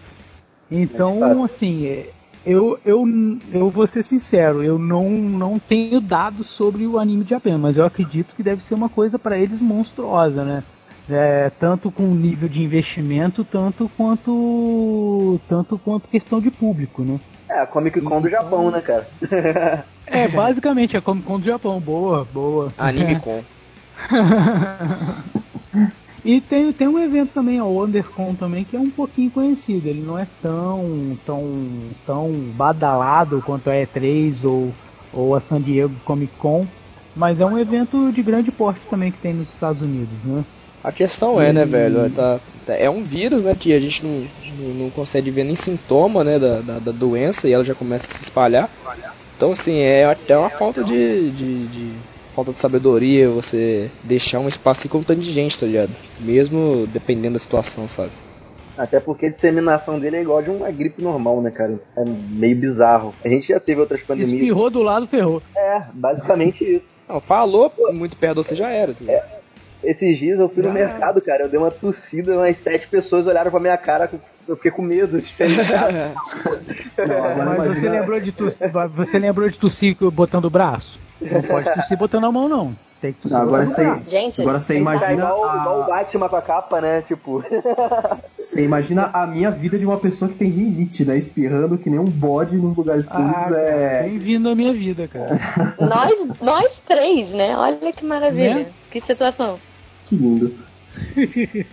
[0.72, 2.10] Então, assim, é,
[2.44, 3.06] eu, eu,
[3.52, 7.78] eu vou ser sincero, eu não, não tenho dados sobre o anime de Japan, mas
[7.78, 10.64] eu acredito que deve ser uma coisa para eles monstruosa, né?
[11.10, 17.20] É, tanto com nível de investimento, tanto quanto tanto quanto questão de público, né?
[17.48, 19.08] É, a Comic Con do Japão, né, cara?
[20.08, 22.72] É, basicamente é como com do Japão, boa, boa.
[22.78, 23.44] Anime com.
[26.26, 29.88] E tem, tem um evento também, o WonderCon também, que é um pouquinho conhecido.
[29.88, 34.74] Ele não é tão, tão, tão badalado quanto a E3 ou,
[35.14, 36.66] ou a San Diego Comic Con,
[37.16, 40.44] mas é um evento de grande porte também que tem nos Estados Unidos, né?
[40.86, 44.24] A questão é, né, velho, tá, tá- é um vírus, né, que a gente não,
[44.60, 48.08] não, não consegue ver nem sintoma, né, da, da, da doença e ela já começa
[48.08, 48.70] a se espalhar.
[49.36, 51.94] Então, assim, é até uma falta de, de, de-
[52.36, 55.92] falta de sabedoria você deixar um espaço assim com tanto de gente, tá ligado?
[56.20, 58.12] Mesmo dependendo da situação, sabe?
[58.78, 61.80] Até porque a disseminação dele é igual de uma gripe normal, né, cara?
[61.98, 63.14] É meio bizarro.
[63.24, 64.34] A gente já teve outras pandemias.
[64.34, 65.42] Espirrou do lado, ferrou.
[65.58, 66.88] É, basicamente isso.
[67.08, 69.35] Não, falou muito perto de você já era, tá ligado?
[69.86, 70.74] Esses dias eu fui no Ah.
[70.74, 74.10] mercado, cara, eu dei uma tossida, umas sete pessoas olharam pra minha cara,
[74.48, 75.34] eu fiquei com medo de.
[77.08, 81.00] Não, agora Mas você lembrou de tossir, você lembrou de tossir botando o braço?
[81.22, 82.76] Não pode tossir botando a mão, não.
[83.02, 84.00] Tem que tossir Não, agora você.
[84.08, 87.02] Gente, agora você imagina, igual, igual o a, Batman com a capa, né?
[87.02, 87.44] Tipo.
[88.38, 91.18] você imagina a minha vida de uma pessoa que tem rinite, né?
[91.18, 93.52] Espirrando que nem um bode nos lugares públicos.
[93.52, 94.04] Ah, é...
[94.04, 95.40] Bem-vindo à minha vida, cara.
[95.80, 97.56] Nós, nós três, né?
[97.58, 98.56] Olha que maravilha.
[98.56, 98.66] Né?
[98.92, 99.58] Que situação.
[100.08, 100.54] Que lindo.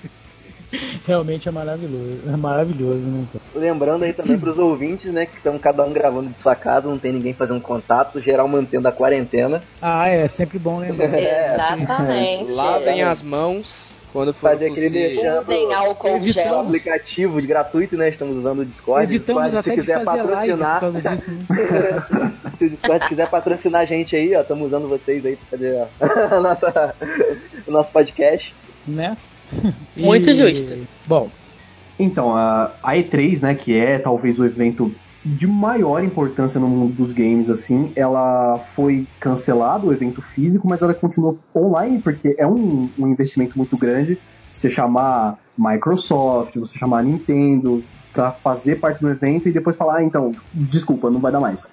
[1.06, 2.22] Realmente é maravilhoso.
[2.26, 3.26] É maravilhoso, né?
[3.54, 6.98] Lembrando aí também pros ouvintes, né, que estão cada um gravando de sua casa, não
[6.98, 9.62] tem ninguém fazendo contato, geral mantendo a quarentena.
[9.80, 11.12] Ah, é sempre bom lembrar.
[11.12, 12.52] É, Exatamente.
[12.52, 15.18] Lavem as mãos quando for Fazer aquele.
[15.40, 16.60] Usem álcool O gel.
[16.60, 18.10] aplicativo de gratuito, né?
[18.10, 19.04] Estamos usando o Discord.
[19.12, 20.80] Evitamos Discord, até se de quiser patrocinar.
[20.80, 22.32] disso, né?
[22.58, 25.86] se o Discord quiser patrocinar a gente aí, ó, estamos usando vocês aí pra fazer
[26.34, 26.94] a nossa,
[27.66, 28.54] o nosso podcast.
[28.86, 29.16] né?
[29.96, 30.74] Muito justo.
[31.06, 31.28] Bom,
[31.98, 36.94] Então, a, a E3, né, que é talvez o evento de maior importância no mundo
[36.94, 42.46] dos games, assim, ela foi cancelada, o evento físico, mas ela continuou online, porque é
[42.46, 44.18] um, um investimento muito grande.
[44.52, 50.02] Você chamar Microsoft, você chamar Nintendo pra fazer parte do evento e depois falar, ah,
[50.02, 51.66] então, desculpa, não vai dar mais.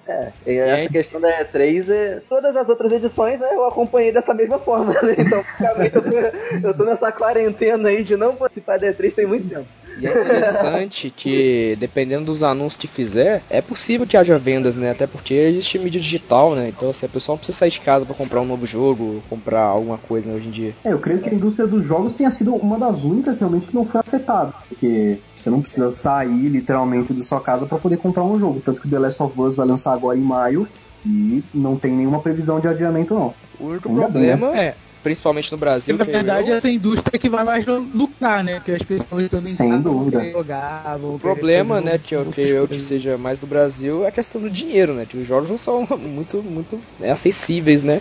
[0.46, 0.88] E essa É.
[0.88, 4.94] questão da E3, é, todas as outras edições né, eu acompanhei dessa mesma forma.
[4.94, 5.16] Né?
[5.18, 9.26] Então, basicamente, eu tô, eu tô nessa quarentena aí de não participar da E3 tem
[9.26, 9.68] muito tempo.
[10.00, 14.90] E é interessante que, dependendo dos anúncios que fizer, é possível que haja vendas, né?
[14.90, 16.68] Até porque existe mídia digital, né?
[16.68, 19.64] Então, assim, a pessoa não precisa sair de casa pra comprar um novo jogo, comprar
[19.64, 20.74] alguma coisa né, hoje em dia.
[20.84, 23.74] É, eu creio que a indústria dos jogos tenha sido uma das únicas realmente que
[23.74, 24.54] não foi afetada.
[24.68, 28.60] Porque você não precisa sair literalmente da sua casa para poder comprar um jogo.
[28.64, 30.66] Tanto que The Last of Us vai lançar agora em maio
[31.04, 33.34] e não tem nenhuma previsão de adiamento, não.
[33.58, 34.74] O único Ainda bem, problema, é.
[35.02, 38.60] Principalmente no Brasil, Na creio verdade, eu, essa indústria que vai mais lucrar, né?
[38.60, 40.18] Que as pessoas também Sem dúvida.
[40.18, 44.08] querer jogar, o problema, né, que eu creio eu que seja mais do Brasil, é
[44.08, 45.06] a questão do dinheiro, né?
[45.06, 48.00] Que os jogos não são muito, muito né, acessíveis, né?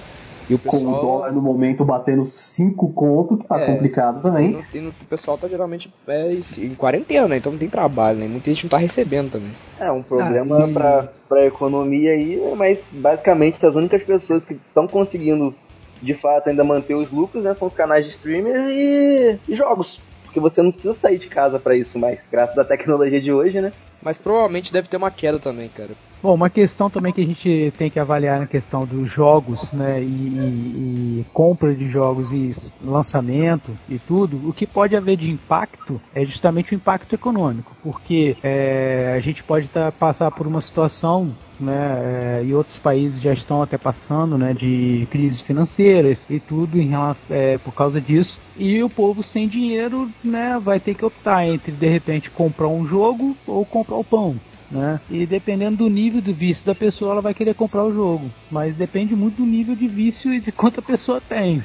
[0.49, 3.65] E o Com o pessoal, dólar no momento batendo 5 conto, que tá É.
[3.67, 4.49] complicado também.
[4.51, 7.37] no- e no- o pessoal tá geralmente é, em quarentena, né?
[7.37, 8.27] Então não tem trabalho, né?
[8.27, 9.53] Muita gente não tá recebendo também.
[9.79, 14.53] É um problema Ah, e- pra, pra economia aí, mas basicamente as únicas pessoas que
[14.53, 15.53] estão conseguindo
[16.01, 19.99] de fato ainda manter os lucros né, são os canais de streamer e, e jogos.
[20.23, 23.59] Porque você não precisa sair de casa pra isso mais, graças à tecnologia de hoje,
[23.59, 23.71] né?
[24.01, 25.91] Mas provavelmente deve ter uma queda também, cara.
[26.21, 30.01] Bom, uma questão também que a gente tem que avaliar na questão dos jogos, né,
[30.01, 32.53] e, e, e, compra de jogos e
[32.83, 38.35] lançamento e tudo, o que pode haver de impacto é justamente o impacto econômico, porque
[38.43, 43.31] é, a gente pode tá, passar por uma situação né, é, e outros países já
[43.31, 48.39] estão até passando, né, de crises financeiras e tudo em relação, é, por causa disso.
[48.57, 52.85] E o povo sem dinheiro, né, vai ter que optar entre de repente comprar um
[52.85, 54.35] jogo ou comprar o pão
[54.71, 54.99] né?
[55.09, 58.29] E dependendo do nível do vício da pessoa, ela vai querer comprar o jogo.
[58.51, 61.63] Mas depende muito do nível de vício e de quanto a pessoa tem.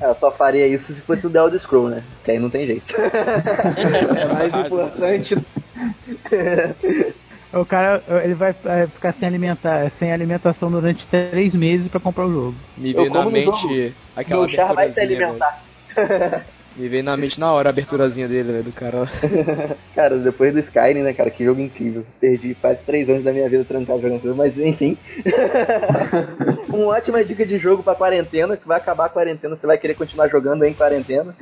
[0.00, 2.02] É, eu só faria isso se fosse o The Elder Scroll, né?
[2.24, 2.94] Que aí não tem jeito.
[2.98, 5.36] é mais importante.
[7.52, 8.52] O cara ele vai
[8.86, 12.54] ficar sem alimentar, sem alimentação durante três meses para comprar o jogo.
[12.76, 15.60] Me veio na mente aquela Meu char vai se alimentar.
[16.76, 19.02] Me veio na mente na hora a aberturazinha dele, velho, do cara.
[19.94, 22.04] cara, depois do Skyrim, né, cara, que jogo incrível.
[22.20, 24.96] Perdi quase três anos da minha vida trancado jogando tudo, mas enfim.
[26.68, 29.94] Uma ótima dica de jogo pra quarentena, que vai acabar a quarentena, você vai querer
[29.94, 31.34] continuar jogando em quarentena.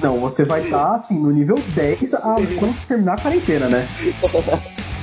[0.00, 2.20] Não, você vai estar, tá, assim, no nível 10 a,
[2.56, 3.88] quando terminar a quarentena, né?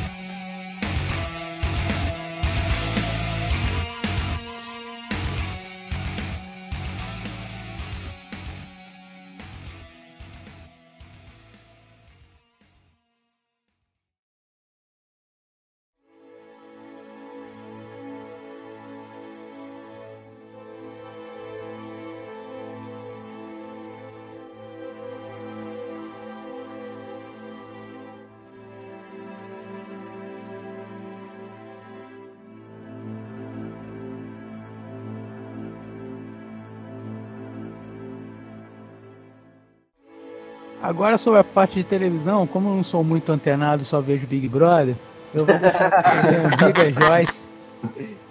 [40.81, 44.47] Agora sobre a parte de televisão, como eu não sou muito antenado, só vejo Big
[44.47, 44.95] Brother,
[45.33, 47.45] eu vou deixar com a amiga Joyce,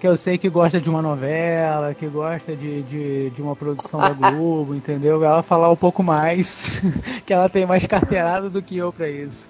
[0.01, 4.01] que eu sei que gosta de uma novela, que gosta de, de, de uma produção
[4.01, 5.25] da Globo, entendeu?
[5.25, 6.83] Ela falar um pouco mais,
[7.25, 9.49] que ela tem mais carteirada do que eu para isso.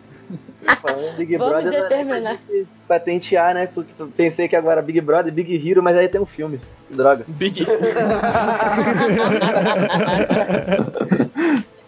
[0.80, 2.38] Falando Big Vamos Brother determinar.
[2.51, 3.66] É patentear, né?
[3.66, 6.61] Porque pensei que agora Big Brother, Big Hero, mas aí tem um filme.
[6.88, 7.24] Droga.
[7.26, 7.66] Big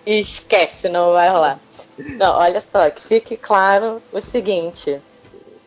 [0.07, 1.59] Esquece, não vai rolar.
[1.99, 5.01] Não, olha só, que fique claro o seguinte: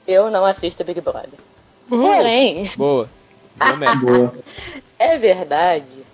[0.07, 1.39] eu não assisto Big Brother.
[1.87, 2.69] Porém.
[2.75, 3.09] Boa.
[4.01, 4.33] Boa.
[4.99, 6.05] é verdade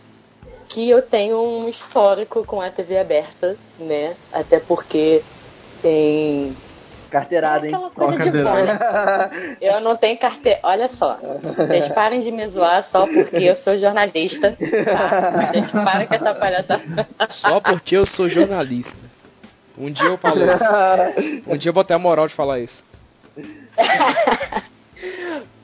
[0.70, 4.16] que eu tenho um histórico com a TV aberta, né?
[4.32, 5.22] Até porque
[5.82, 6.56] tem
[7.12, 7.76] Carteirada, hein?
[7.94, 9.58] Coisa de né?
[9.60, 10.60] Eu não tenho carteira.
[10.64, 11.20] Olha só.
[11.58, 14.58] Vocês parem de me zoar só porque eu sou jornalista.
[14.58, 15.52] Tá?
[15.52, 17.08] Vocês parem com essa palhaçada.
[17.30, 19.04] Só porque eu sou jornalista.
[19.78, 20.64] Um dia eu falo isso.
[21.46, 22.82] Um dia eu vou ter a moral de falar isso.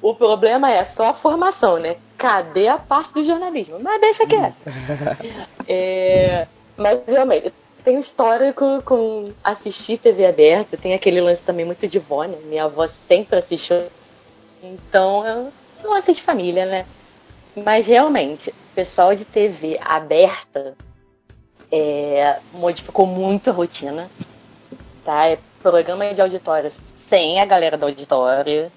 [0.02, 1.96] o problema é só a formação, né?
[2.18, 3.80] Cadê a parte do jornalismo?
[3.80, 4.56] Mas deixa quieto.
[5.70, 7.54] É, mas realmente,
[7.88, 12.38] tem um histórico com assistir TV aberta, tem aquele lance também muito de vó, né?
[12.44, 13.82] Minha avó sempre assistiu.
[14.62, 16.86] Então eu não assisto família, né?
[17.56, 20.76] Mas realmente, o pessoal de TV aberta
[21.72, 24.12] é, modificou muito a rotina.
[25.06, 25.28] Tá?
[25.28, 28.70] É programa de auditório sem a galera do auditório.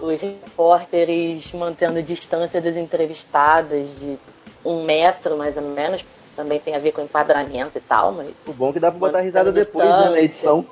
[0.00, 4.16] Os repórteres mantendo distância das entrevistadas de
[4.64, 6.04] um metro mais ou menos,
[6.34, 8.30] também tem a ver com enquadramento e tal, mas.
[8.46, 10.66] O bom é que dá pra botar risada depois né, na edição.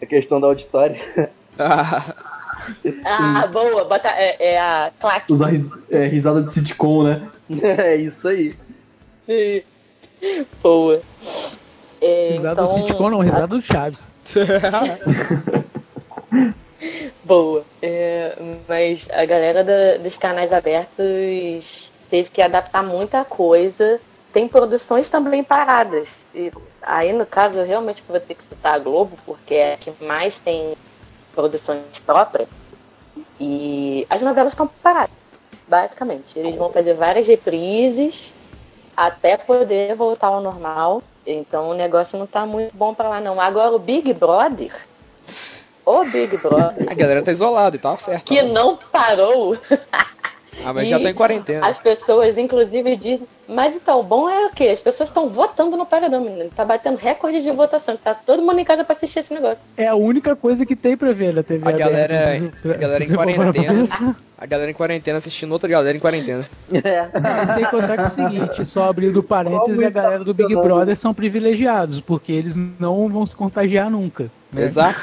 [0.00, 1.00] a questão da auditória.
[3.04, 5.32] ah, boa, bota, é, é a claque.
[5.32, 7.28] Usar ris, é, risada de sitcom, né?
[7.62, 8.54] é isso aí.
[10.62, 11.00] boa.
[12.00, 13.46] É, risada então, do sitcom não, risada a...
[13.46, 14.10] do Chaves.
[17.24, 17.64] boa.
[17.82, 18.36] É,
[18.68, 24.00] mas a galera da, dos canais abertos teve que adaptar muita coisa.
[24.32, 26.26] Tem produções também paradas.
[26.34, 26.52] E
[26.82, 29.92] aí, no caso, eu realmente vou ter que citar a Globo, porque é a que
[30.04, 30.74] mais tem
[31.32, 32.48] produções próprias.
[33.38, 35.10] E as novelas estão paradas,
[35.66, 36.38] basicamente.
[36.38, 38.34] Eles vão fazer várias reprises
[38.96, 41.02] até poder voltar ao normal.
[41.26, 43.40] Então o negócio não tá muito bom para lá, não.
[43.40, 44.72] Agora o Big Brother.
[45.86, 46.90] O Big Brother.
[46.90, 48.26] A galera tá isolada e tá certo.
[48.26, 49.56] Que não parou.
[50.64, 51.66] Ah, mas e já tá em quarentena.
[51.66, 53.26] As pessoas, inclusive, dizem.
[53.48, 54.64] Mas então, o bom é o quê?
[54.68, 56.50] As pessoas estão votando no paredão, menino.
[56.54, 57.96] Tá batendo recorde de votação.
[57.96, 59.58] Tá todo mundo em casa pra assistir esse negócio.
[59.76, 61.68] É a única coisa que tem pra ver na TV.
[61.68, 62.14] A galera,
[62.64, 64.16] a galera em quarentena.
[64.38, 66.44] A galera em quarentena assistindo outra galera em quarentena.
[66.72, 67.08] É.
[67.18, 70.96] Não, sem contar que é o seguinte, só abrindo parênteses, a galera do Big Brother
[70.96, 74.30] são privilegiados, porque eles não vão se contagiar nunca.
[74.52, 74.62] Né?
[74.62, 75.00] Exato.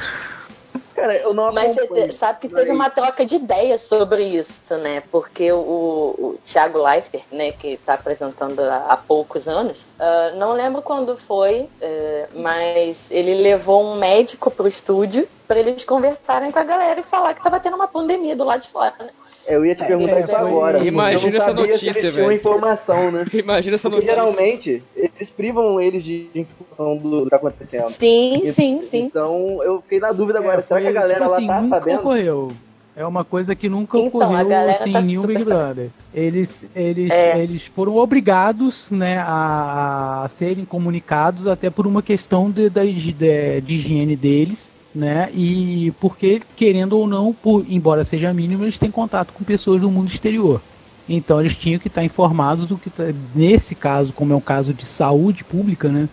[0.97, 5.03] Cara, eu não Mas você sabe que teve uma troca de ideias sobre isso, né?
[5.11, 10.53] Porque o, o Thiago Leifert, né, que está apresentando há, há poucos anos, ah, não
[10.53, 16.57] lembro quando foi, eh, mas ele levou um médico pro estúdio para eles conversarem com
[16.57, 19.09] a galera e falar que tava tendo uma pandemia do lado de fora, né?
[19.47, 20.83] Eu ia te perguntar é, isso agora.
[20.85, 22.31] Imagina essa notícia, eles tinham velho.
[22.33, 23.25] informação, né?
[23.33, 24.25] Imagina essa Porque notícia.
[24.33, 27.89] geralmente eles privam eles de informação do, que tá acontecendo.
[27.89, 29.03] Sim, sim, sim.
[29.05, 31.61] Então eu fiquei na dúvida agora, É, será que a galera tipo lá assim, tá
[31.61, 31.99] nunca sabendo?
[31.99, 32.51] ocorreu.
[32.95, 35.89] É uma coisa que nunca Então, ocorreu galera assim, tá em nenhum Big Brother.
[36.13, 37.39] Eles, eles, É.
[37.39, 43.13] eles foram obrigados né, a, a serem comunicados até por uma questão de, da higi-
[43.13, 44.71] de, de higiene deles.
[44.97, 45.29] Né?
[45.31, 49.91] E porque, querendo ou não, por, embora seja mínimo, eles têm contato com pessoas do
[49.91, 50.59] mundo exterior.
[51.07, 53.03] Então eles tinham que estar informados do que tá-
[53.35, 56.09] nesse caso, como é um caso de saúde pública, né?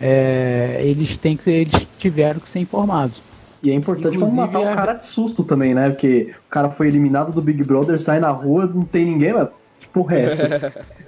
[0.00, 3.20] é, eles têm que eles tiveram que ser informados.
[3.62, 5.90] E é importante Inclusive, matar a- o cara de susto também, né?
[5.90, 9.48] Porque o cara foi eliminado do Big Brother, sai na rua, não tem ninguém, mas
[9.78, 10.48] que porra é essa?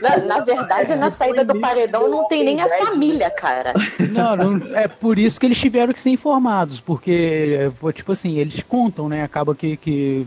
[0.00, 3.72] Na, na verdade, na saída do paredão não tem nem a família, cara.
[3.98, 8.62] Não, não, é por isso que eles tiveram que ser informados, porque, tipo assim, eles
[8.62, 9.22] contam, né?
[9.22, 10.26] Acaba que, que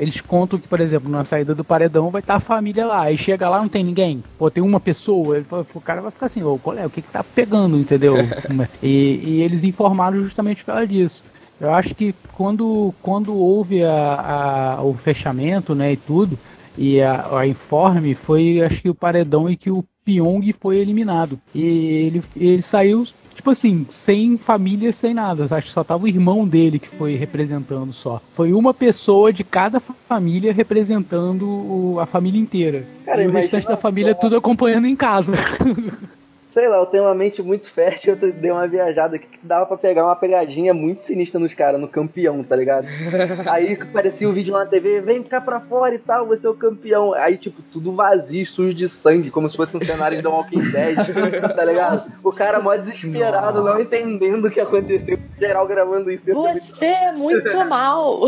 [0.00, 3.16] eles contam que, por exemplo, na saída do paredão vai estar a família lá, aí
[3.16, 6.42] chega lá não tem ninguém, pô, tem uma pessoa, ele o cara vai ficar assim,
[6.42, 8.16] ô, qual é, o que que tá pegando, entendeu?
[8.82, 11.24] e, e eles informaram justamente por causa disso.
[11.60, 16.36] Eu acho que quando, quando houve a, a- o fechamento, né, e tudo,
[16.76, 21.38] e a, a informe foi, acho que o paredão e que o Pyong foi eliminado.
[21.54, 25.44] E ele, ele saiu, tipo assim, sem família, sem nada.
[25.50, 28.20] Acho que só tava o irmão dele que foi representando só.
[28.32, 32.84] Foi uma pessoa de cada fa- família representando o- a família inteira.
[33.04, 33.80] Cara, e o restante da só.
[33.80, 35.32] família tudo acompanhando em casa.
[36.52, 39.64] Sei lá, eu tenho uma mente muito fértil, eu dei uma viajada aqui que dava
[39.64, 42.86] pra pegar uma pegadinha muito sinistra nos caras, no campeão, tá ligado?
[43.50, 46.50] Aí parecia um vídeo lá na TV, vem cá pra fora e tal, você é
[46.50, 47.14] o campeão.
[47.14, 50.70] Aí, tipo, tudo vazio, sujo de sangue, como se fosse um cenário de The Walking
[50.70, 50.96] Dead,
[51.56, 52.12] tá ligado?
[52.22, 56.22] O cara mó desesperado, não entendendo o que aconteceu, geral gravando isso.
[56.34, 58.20] muito- Você é muito mal.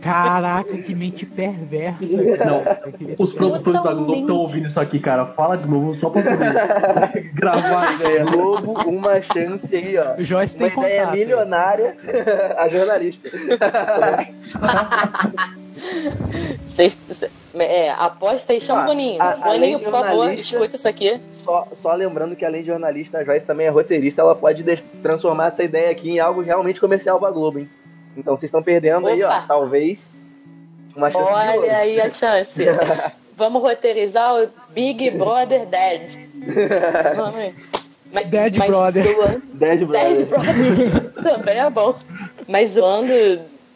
[0.00, 2.16] Caraca, que mente perversa.
[2.44, 2.62] Não,
[3.18, 5.26] Os produtores da Globo estão ouvindo isso aqui, cara.
[5.26, 8.24] Fala de novo só pra poder gravar a ideia.
[8.24, 10.14] Globo, uma chance aí, ó.
[10.20, 11.16] O Joyce Uma tem ideia contato.
[11.18, 11.96] milionária,
[12.58, 13.28] a jornalista.
[16.64, 16.98] Vocês,
[17.54, 19.22] é, aposta aí, chama Ah, o Boninho.
[19.22, 21.20] a- além Boninho, por favor, jornalista- escuta isso aqui.
[21.44, 24.62] Só, só lembrando que além de jornalista, a Joyce também é roteirista, ela pode
[25.02, 27.68] transformar essa ideia aqui em algo realmente comercial pra Globo, hein?
[28.16, 29.44] Então vocês estão perdendo aí, ó, Opa.
[29.46, 30.16] talvez
[30.94, 31.30] uma chance de.
[31.32, 32.64] Olha aí a chance.
[33.36, 36.10] Vamos roteirizar o Big Brother Dead.
[37.16, 37.54] Vamos.
[38.10, 39.04] Mas, Dead mas Brother.
[39.14, 40.16] zoando- Dead Brother.
[40.16, 41.94] Dead Brother também é bom.
[42.48, 43.12] Mas zoando,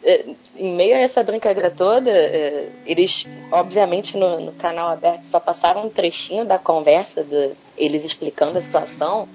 [0.03, 0.25] é,
[0.57, 5.85] em meio a essa brincadeira toda, é, eles, obviamente, no, no canal aberto só passaram
[5.85, 9.27] um trechinho da conversa, do, eles explicando a situação.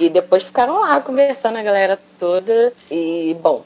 [0.00, 2.72] E depois ficaram lá conversando a galera toda.
[2.90, 3.64] E, bom,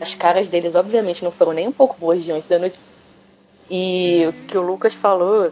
[0.00, 2.78] as caras deles, obviamente, não foram nem um pouco boas diante da noite.
[3.70, 5.50] E o que o Lucas falou,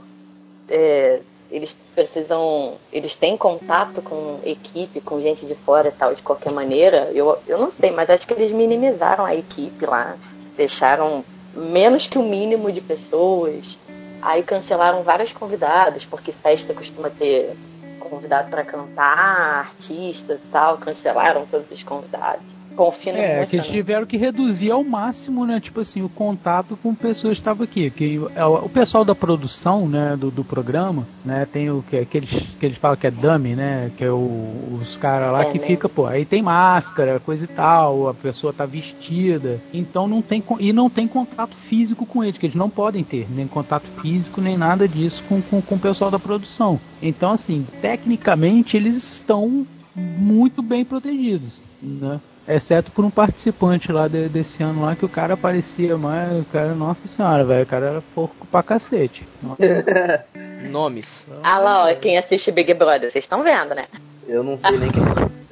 [0.69, 2.75] é, eles precisam.
[2.93, 7.11] Eles têm contato com equipe, com gente de fora e tal, de qualquer maneira.
[7.15, 10.17] Eu, eu não sei, mas acho que eles minimizaram a equipe lá.
[10.57, 13.79] Deixaram menos que o mínimo de pessoas.
[14.21, 17.57] Aí cancelaram vários convidados, porque festa costuma ter
[18.05, 20.79] convidado para cantar, artista e tal.
[20.79, 22.62] Cancelaram todos os convidados.
[22.77, 23.73] No É, que eles né?
[23.73, 25.61] tiveram que reduzir ao máximo, né?
[25.61, 27.91] Tipo assim, o contato com pessoas que estavam aqui.
[27.91, 32.16] Que é o pessoal da produção, né, do, do programa, né, tem o que, que,
[32.16, 33.91] eles, que eles falam que é dummy, né?
[33.97, 35.66] Que é o- os caras lá É, que né?
[35.66, 39.61] fica, pô, aí tem máscara, coisa e tal, a pessoa tá vestida.
[39.73, 43.27] Então não tem e não tem contato físico com eles, que eles não podem ter,
[43.31, 46.81] nem contato físico, nem nada disso com, com, com o pessoal da produção.
[47.01, 52.20] Então, assim, tecnicamente eles estão muito bem protegidos, né?
[52.49, 56.40] Exceto por um participante lá de- desse ano lá que o cara parecia mais.
[56.40, 57.62] O cara, nossa senhora, velho.
[57.62, 59.22] O cara era porco pra cacete.
[60.70, 61.26] Nomes.
[61.43, 63.86] Ah lá, ó, quem assiste Big Brother, vocês estão vendo, né?
[64.26, 65.03] Eu não sei nem quem.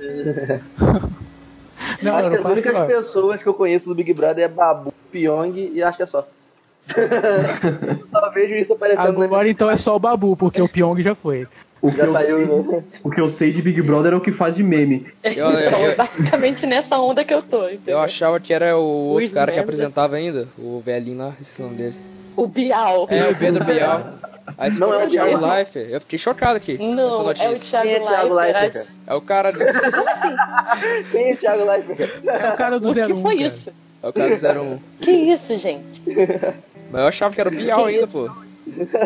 [0.01, 0.61] é.
[2.03, 5.71] Não, acho que as únicas pessoas que eu conheço do Big Brother é Babu, Pyong
[5.75, 6.27] e acho que é só.
[8.11, 11.15] Só vejo isso aparecendo na Agora então é só o Babu, porque o Pyong já
[11.15, 11.47] foi.
[11.83, 12.83] O que, saiu, sei, né?
[13.03, 15.07] o que eu sei de Big Brother é o que faz de meme.
[15.25, 17.95] Eu, eu, Então, é eu, basicamente nessa onda que eu tô, entendeu?
[17.97, 21.65] eu achava que era o outro cara que apresentava ainda, o velhinho lá, esse o
[21.65, 21.95] nome dele.
[22.37, 23.07] O Bial.
[23.11, 24.05] É, o Pedro Bial.
[24.59, 25.55] Aí você Não falou é o o Thiago Bial.
[25.55, 25.91] Leifert.
[25.91, 26.77] Eu fiquei chocado aqui.
[26.77, 27.55] Não, é o.
[27.55, 28.63] Thiago é Thiago Leifert.
[28.63, 30.37] Leifert, acho- É o cara do, Como assim?
[31.13, 32.11] Quem é esse Thiago Leifert?
[32.27, 33.17] É o cara do O que 01.
[33.23, 33.47] foi cara.
[33.49, 33.73] isso?
[34.03, 34.79] é o cara do 01.
[35.01, 36.03] Que isso, gente?
[36.91, 38.13] Mas eu achava que era o Bial ainda, isso?
[38.13, 38.31] pô.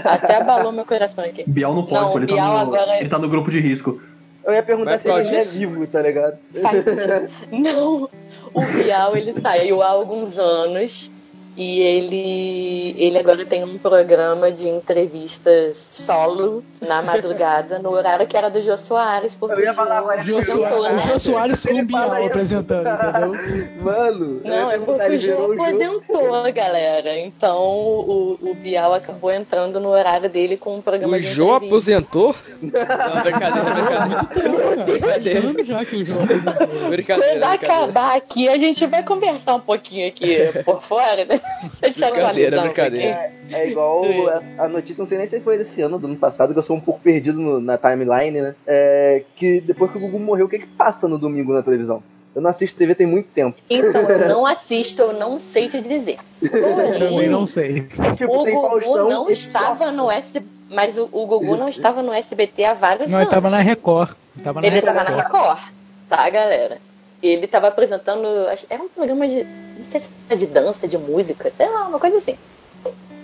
[0.05, 1.45] Até abalou meu coração aqui.
[1.47, 3.61] Bial não pode, Não, pô, ele, Bial tá no, agora- ele tá no grupo de
[3.61, 4.01] risco.
[4.45, 6.39] Eu ia perguntar Mas se ele ainda é vivo, tá ligado?
[6.61, 7.31] Faz sentido.
[7.51, 8.11] Não,
[8.53, 11.11] o Bial ele saiu há alguns anos
[11.57, 18.37] e ele ele agora tem um programa de entrevistas solo na madrugada no horário que
[18.37, 21.13] era do Jô Soares porque Eu ia o falar Jô agora, Jô aposentou, Soares, né?
[21.13, 23.83] Jô Soares com Bial apresentando, entendeu?
[23.83, 27.19] Mano, Não, é porque o Jô aposentou, galera.
[27.19, 31.57] Então o, o Bial acabou entrando no horário dele com um programa O de Jô
[31.57, 31.67] entrevista.
[31.67, 32.35] aposentou?
[32.61, 34.85] Não, brincadeira, brincadeira.
[34.85, 35.65] Brincadeira.
[35.65, 37.17] já que o João apresentou.
[37.17, 41.41] Quando acabar aqui, a gente vai conversar um pouquinho aqui por fora, né?
[41.83, 43.15] Eu Brincadeira, um brincadeira.
[43.17, 43.57] pouquinho.
[43.57, 44.03] É igual
[44.59, 46.63] a, a notícia, não sei nem se foi desse ano, do ano passado, que eu
[46.63, 48.55] sou um pouco perdido no- na timeline, né?
[48.67, 52.03] É, que depois que o Gugu morreu, o que que passa no domingo na televisão?
[52.35, 53.57] Eu não assisto TV tem muito tempo.
[53.71, 56.19] Então, eu não assisto, eu não sei te dizer.
[56.41, 57.83] Também Porém, não sei.
[58.17, 59.09] Tipo, o Gugu Faustão.
[59.09, 63.19] não estava no SBT, mas o, o Gugu não estava no SBT há vários Não,
[63.19, 63.35] ele anos.
[63.35, 64.11] tava na Record.
[64.43, 65.61] Tava na Ele estava na Record,
[66.09, 66.79] tá, galera?
[67.23, 68.27] Ele estava apresentando,
[68.69, 69.47] era um programa de,
[69.85, 72.37] não sei se era de dança, de música, sei lá, uma coisa assim.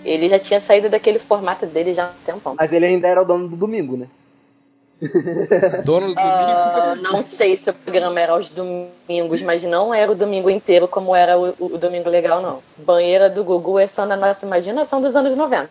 [0.05, 2.55] Ele já tinha saído daquele formato dele já há um tempão.
[2.57, 4.07] Mas ele ainda era o dono do domingo, né?
[5.83, 6.17] Dono do domingo.
[6.17, 10.87] Ah, não sei se o programa era aos domingos, mas não era o domingo inteiro
[10.87, 12.59] como era o, o domingo legal, não.
[12.77, 15.69] Banheira do Gugu é só na nossa imaginação dos anos 90.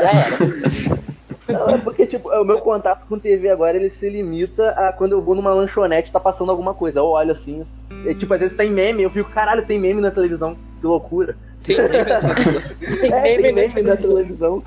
[0.00, 1.04] Já era.
[1.48, 5.12] Não, é porque, tipo, o meu contato com TV agora, ele se limita a quando
[5.12, 7.00] eu vou numa lanchonete e tá passando alguma coisa.
[7.00, 7.66] Eu olho assim,
[8.06, 10.56] e, tipo, às vezes tem meme, eu fico, caralho, tem meme na televisão.
[10.80, 11.36] Que loucura.
[11.62, 12.62] Tem meme na televisão.
[13.00, 14.62] Tem É, meme tem na meme na televisão.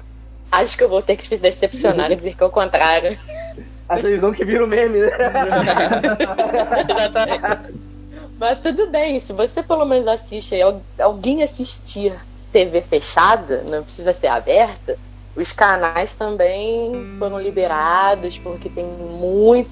[0.52, 3.18] Acho que eu vou ter que te decepcionar e dizer que é o contrário.
[3.90, 5.10] A televisão que vira o meme, né?
[6.90, 7.74] Exatamente.
[8.40, 10.56] Mas tudo bem, se você pelo menos assiste
[11.00, 12.14] alguém assistir
[12.52, 14.98] TV fechada, não precisa ser aberta,
[15.38, 19.72] os canais também foram liberados porque tem muita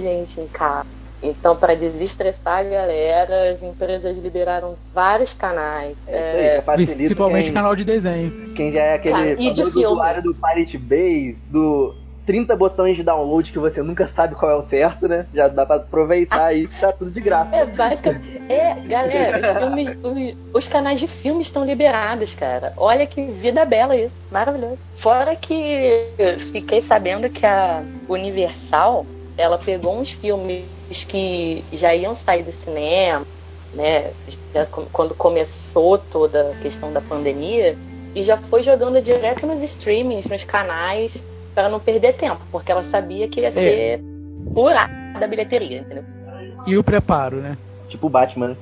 [0.00, 0.86] gente em casa.
[1.22, 5.96] Então, para desestressar a galera, as empresas liberaram vários canais.
[6.06, 8.36] É isso aí, já facilita Principalmente quem, canal de desenho.
[8.54, 9.86] quem já é aquele Cara, e de filme?
[9.86, 11.94] usuário do Pirate Bay, do
[12.26, 15.26] 30 botões de download que você nunca sabe qual é o certo, né?
[15.32, 17.54] Já dá pra aproveitar que tá tudo de graça.
[17.54, 18.42] É, basicamente.
[18.48, 22.72] É, galera, os, filmes, os, os canais de filmes estão liberados, cara.
[22.76, 24.14] Olha que vida bela isso.
[24.30, 24.78] Maravilhoso.
[24.96, 26.08] Fora que
[26.52, 29.06] fiquei sabendo que a Universal,
[29.38, 30.64] ela pegou uns filmes
[31.08, 33.24] que já iam sair do cinema,
[33.72, 34.10] né?
[34.52, 37.76] já quando começou toda a questão da pandemia,
[38.14, 41.22] e já foi jogando direto nos streamings, nos canais,
[41.56, 44.02] para não perder tempo, porque ela sabia que ia ser
[44.52, 44.86] pura
[45.18, 46.04] da bilheteria, entendeu?
[46.66, 47.56] E o preparo, né?
[47.88, 48.56] Tipo o Batman, né?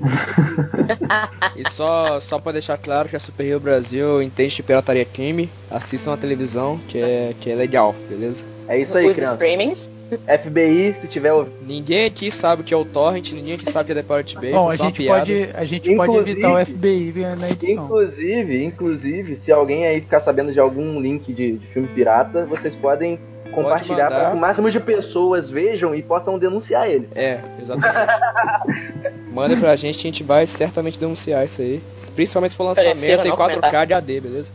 [1.54, 5.48] E só, só pra deixar claro que a Super Hero Brasil entende de pirataria crime,
[5.70, 8.44] assistam a televisão, que é, que é legal, beleza?
[8.66, 9.34] É isso aí, Os criança.
[9.34, 9.88] streamings.
[10.18, 11.54] FBI, se tiver ouvindo.
[11.66, 14.08] Ninguém aqui sabe o que é o Torrent, ninguém aqui sabe o que é The
[14.08, 17.84] Pirate Bay, Bom, foi a gente pode, a gente pode evitar o FBI na edição.
[17.84, 22.74] Inclusive, inclusive, se alguém aí ficar sabendo de algum link de, de filme pirata, vocês
[22.74, 23.18] podem
[23.54, 27.08] compartilhar para que o máximo de pessoas vejam e possam denunciar ele.
[27.14, 29.14] É, exatamente.
[29.32, 31.82] Manda pra gente a gente vai certamente denunciar isso aí.
[32.14, 33.86] Principalmente se for lançamento em não 4K comentar.
[33.86, 34.52] de AD, beleza?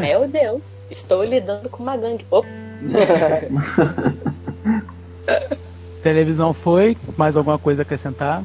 [0.00, 2.24] Meu Deus, estou lidando com uma gangue.
[2.30, 2.48] Opa,
[6.02, 8.42] Televisão foi, mais alguma coisa a acrescentar?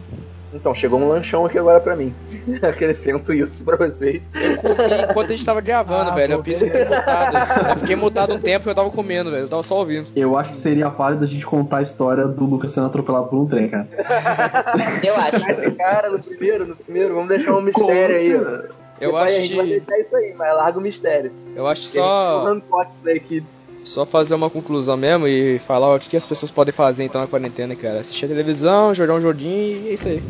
[0.52, 2.14] Então, chegou um lanchão aqui agora pra mim.
[2.64, 4.24] Acrescento isso pra vocês.
[4.34, 7.70] E enquanto a gente tava gravando, Ah, velho, eu fiquei mutado.
[7.70, 9.44] Eu fiquei mutado um tempo e eu tava comendo, velho.
[9.44, 10.08] Eu tava só ouvindo.
[10.16, 13.38] Eu acho que seria válido a gente contar a história do Lucas sendo atropelado por
[13.38, 13.88] um trem, cara.
[15.04, 15.52] eu acho.
[15.52, 18.30] Esse cara, no primeiro, no primeiro, vamos deixar um mistério aí.
[19.00, 19.72] Eu Depois acho a gente vai que.
[19.80, 21.32] deixar isso aí, mas larga o mistério.
[21.56, 22.44] Eu acho que Só...
[22.44, 22.84] só.
[23.90, 27.26] Só fazer uma conclusão mesmo e falar o que as pessoas podem fazer então na
[27.26, 28.02] quarentena, cara.
[28.02, 30.22] Assistir a televisão, jogar um joguinho e é isso aí.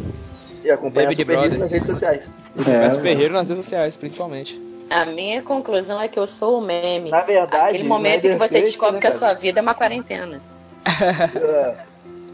[0.63, 2.23] E acompanhar Big Super nas redes sociais.
[2.55, 4.57] Mas É, Ferreiro nas redes sociais, principalmente.
[4.89, 7.09] A minha conclusão é que eu sou o meme.
[7.09, 9.61] Na verdade, Aquele momento em que você descobre Cut, que a né, sua vida é
[9.61, 10.41] uma quarentena.
[10.85, 11.85] cara?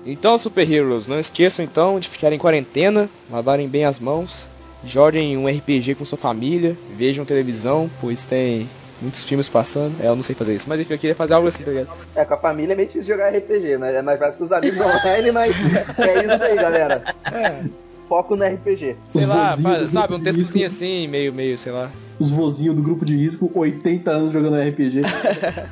[0.05, 4.47] Então, Super Heroes, não esqueçam então de ficarem em quarentena, lavarem bem as mãos,
[4.85, 8.69] joguem um RPG com sua família, vejam televisão, pois tem
[9.01, 9.93] muitos filmes passando.
[10.01, 11.89] É, eu não sei fazer isso, mas enfim, eu queria fazer algo assim, tá ligado?
[12.15, 13.95] É, com a família é meio difícil jogar RPG, né?
[13.95, 17.15] É mais fácil com os amigos online, mas é isso aí, galera.
[17.25, 17.63] É.
[18.07, 18.95] Foco no RPG.
[19.09, 19.55] Sei Os lá,
[19.87, 21.89] sabe, um textozinho assim, meio, meio, sei lá.
[22.19, 25.01] os vozinhos do grupo de risco, 80 anos jogando RPG.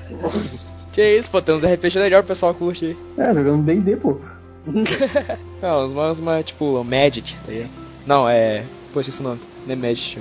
[0.91, 2.97] que isso, pô, tem uns RPG que o pessoal curte aí.
[3.17, 4.17] É, jogando D&D, pô.
[5.61, 7.69] Não, os mais, mais tipo, Magic, tá ligado?
[8.05, 8.63] Não, é...
[8.93, 9.39] Pô, esse nome.
[9.65, 10.19] Não é Magic,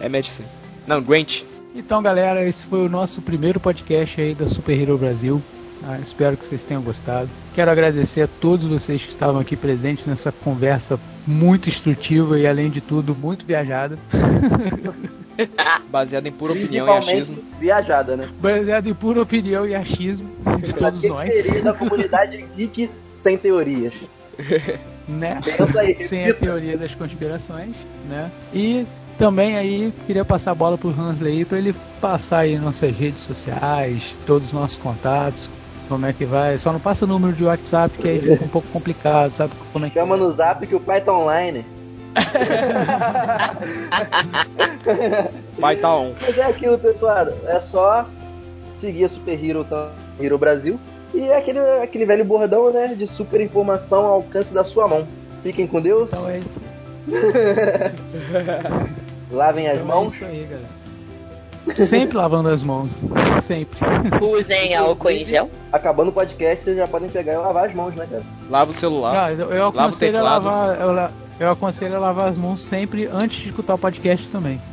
[0.00, 0.44] é Magic sim.
[0.86, 1.42] Não, Grant.
[1.74, 5.42] Então, galera, esse foi o nosso primeiro podcast aí da Super Hero Brasil.
[5.82, 7.28] Ah, espero que vocês tenham gostado.
[7.52, 12.70] Quero agradecer a todos vocês que estavam aqui presentes nessa conversa muito instrutiva e, além
[12.70, 13.98] de tudo, muito viajada.
[15.90, 17.38] Baseada em pura opinião e achismo.
[17.58, 18.28] Viajada, né?
[18.40, 20.30] Baseada em pura opinião e achismo
[20.64, 21.34] de todos nós.
[21.60, 22.88] Da comunidade geek
[23.20, 23.94] sem teorias.
[25.08, 25.40] né?
[26.08, 27.74] Sem a teoria das conspirações,
[28.08, 28.30] né?
[28.54, 28.86] E
[29.18, 34.18] também aí queria passar a bola pro Hansley para ele passar aí nossas redes sociais,
[34.26, 35.48] todos os nossos contatos,
[35.88, 36.58] como é que vai.
[36.58, 39.86] Só não passa o número de WhatsApp que aí fica um pouco complicado, sabe como
[39.86, 41.64] é que Chama no Zap que o pai tá online.
[45.60, 46.12] pai tá on.
[46.20, 48.06] Mas é aquilo, pessoal, é só
[48.80, 49.66] seguir a Super Hero,
[50.20, 50.78] Hero Brasil
[51.14, 55.06] e é aquele, aquele velho bordão, né, de super informação ao alcance da sua mão.
[55.42, 56.10] Fiquem com Deus.
[56.10, 56.60] Então é isso.
[59.30, 60.12] Lavem as então mãos.
[60.12, 60.84] É isso aí, galera.
[61.86, 62.90] Sempre lavando as mãos.
[63.42, 63.78] Sempre.
[64.22, 65.50] Usem álcool em gel.
[65.72, 68.22] Acabando o podcast, vocês já podem pegar e lavar as mãos, né, cara?
[68.50, 69.34] Lava o celular.
[69.34, 70.80] Não, eu, aconselho a lavar.
[70.80, 74.60] Eu, eu aconselho a lavar as mãos sempre antes de escutar o podcast também.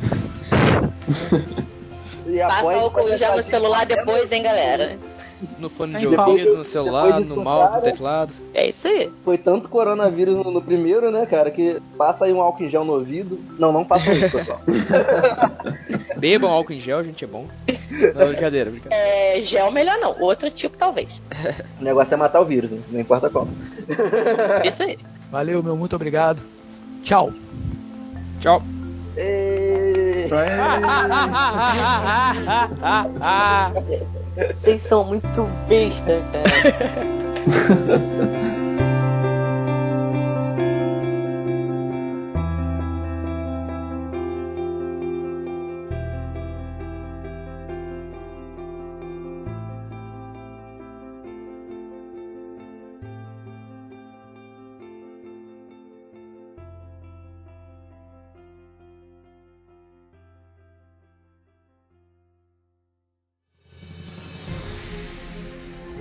[2.47, 4.97] Passa álcool em gel no celular depois, hein, galera
[5.57, 8.33] no fone de ouvido, no celular, no mouse, no teclado.
[8.53, 9.09] É isso aí.
[9.23, 12.85] Foi tanto coronavírus no, no, primeiro, né, cara, que passa aí um álcool em gel
[12.85, 13.39] no ouvido.
[13.57, 14.61] Não, não passa isso, pessoal.
[16.17, 17.47] Bebam álcool em gel, gente, é bom.
[18.15, 19.03] Não, brincadeira, brincadeira.
[19.03, 21.21] É, gel melhor não, outro tipo talvez.
[21.79, 22.79] o negócio é matar o vírus, né?
[22.89, 23.47] não importa qual.
[24.63, 24.97] Isso aí.
[25.29, 26.41] Valeu, meu, muito obrigado.
[27.03, 27.31] Tchau.
[28.39, 28.61] Tchau.
[29.17, 30.27] E...
[34.35, 37.11] Vocês são muito besta, cara.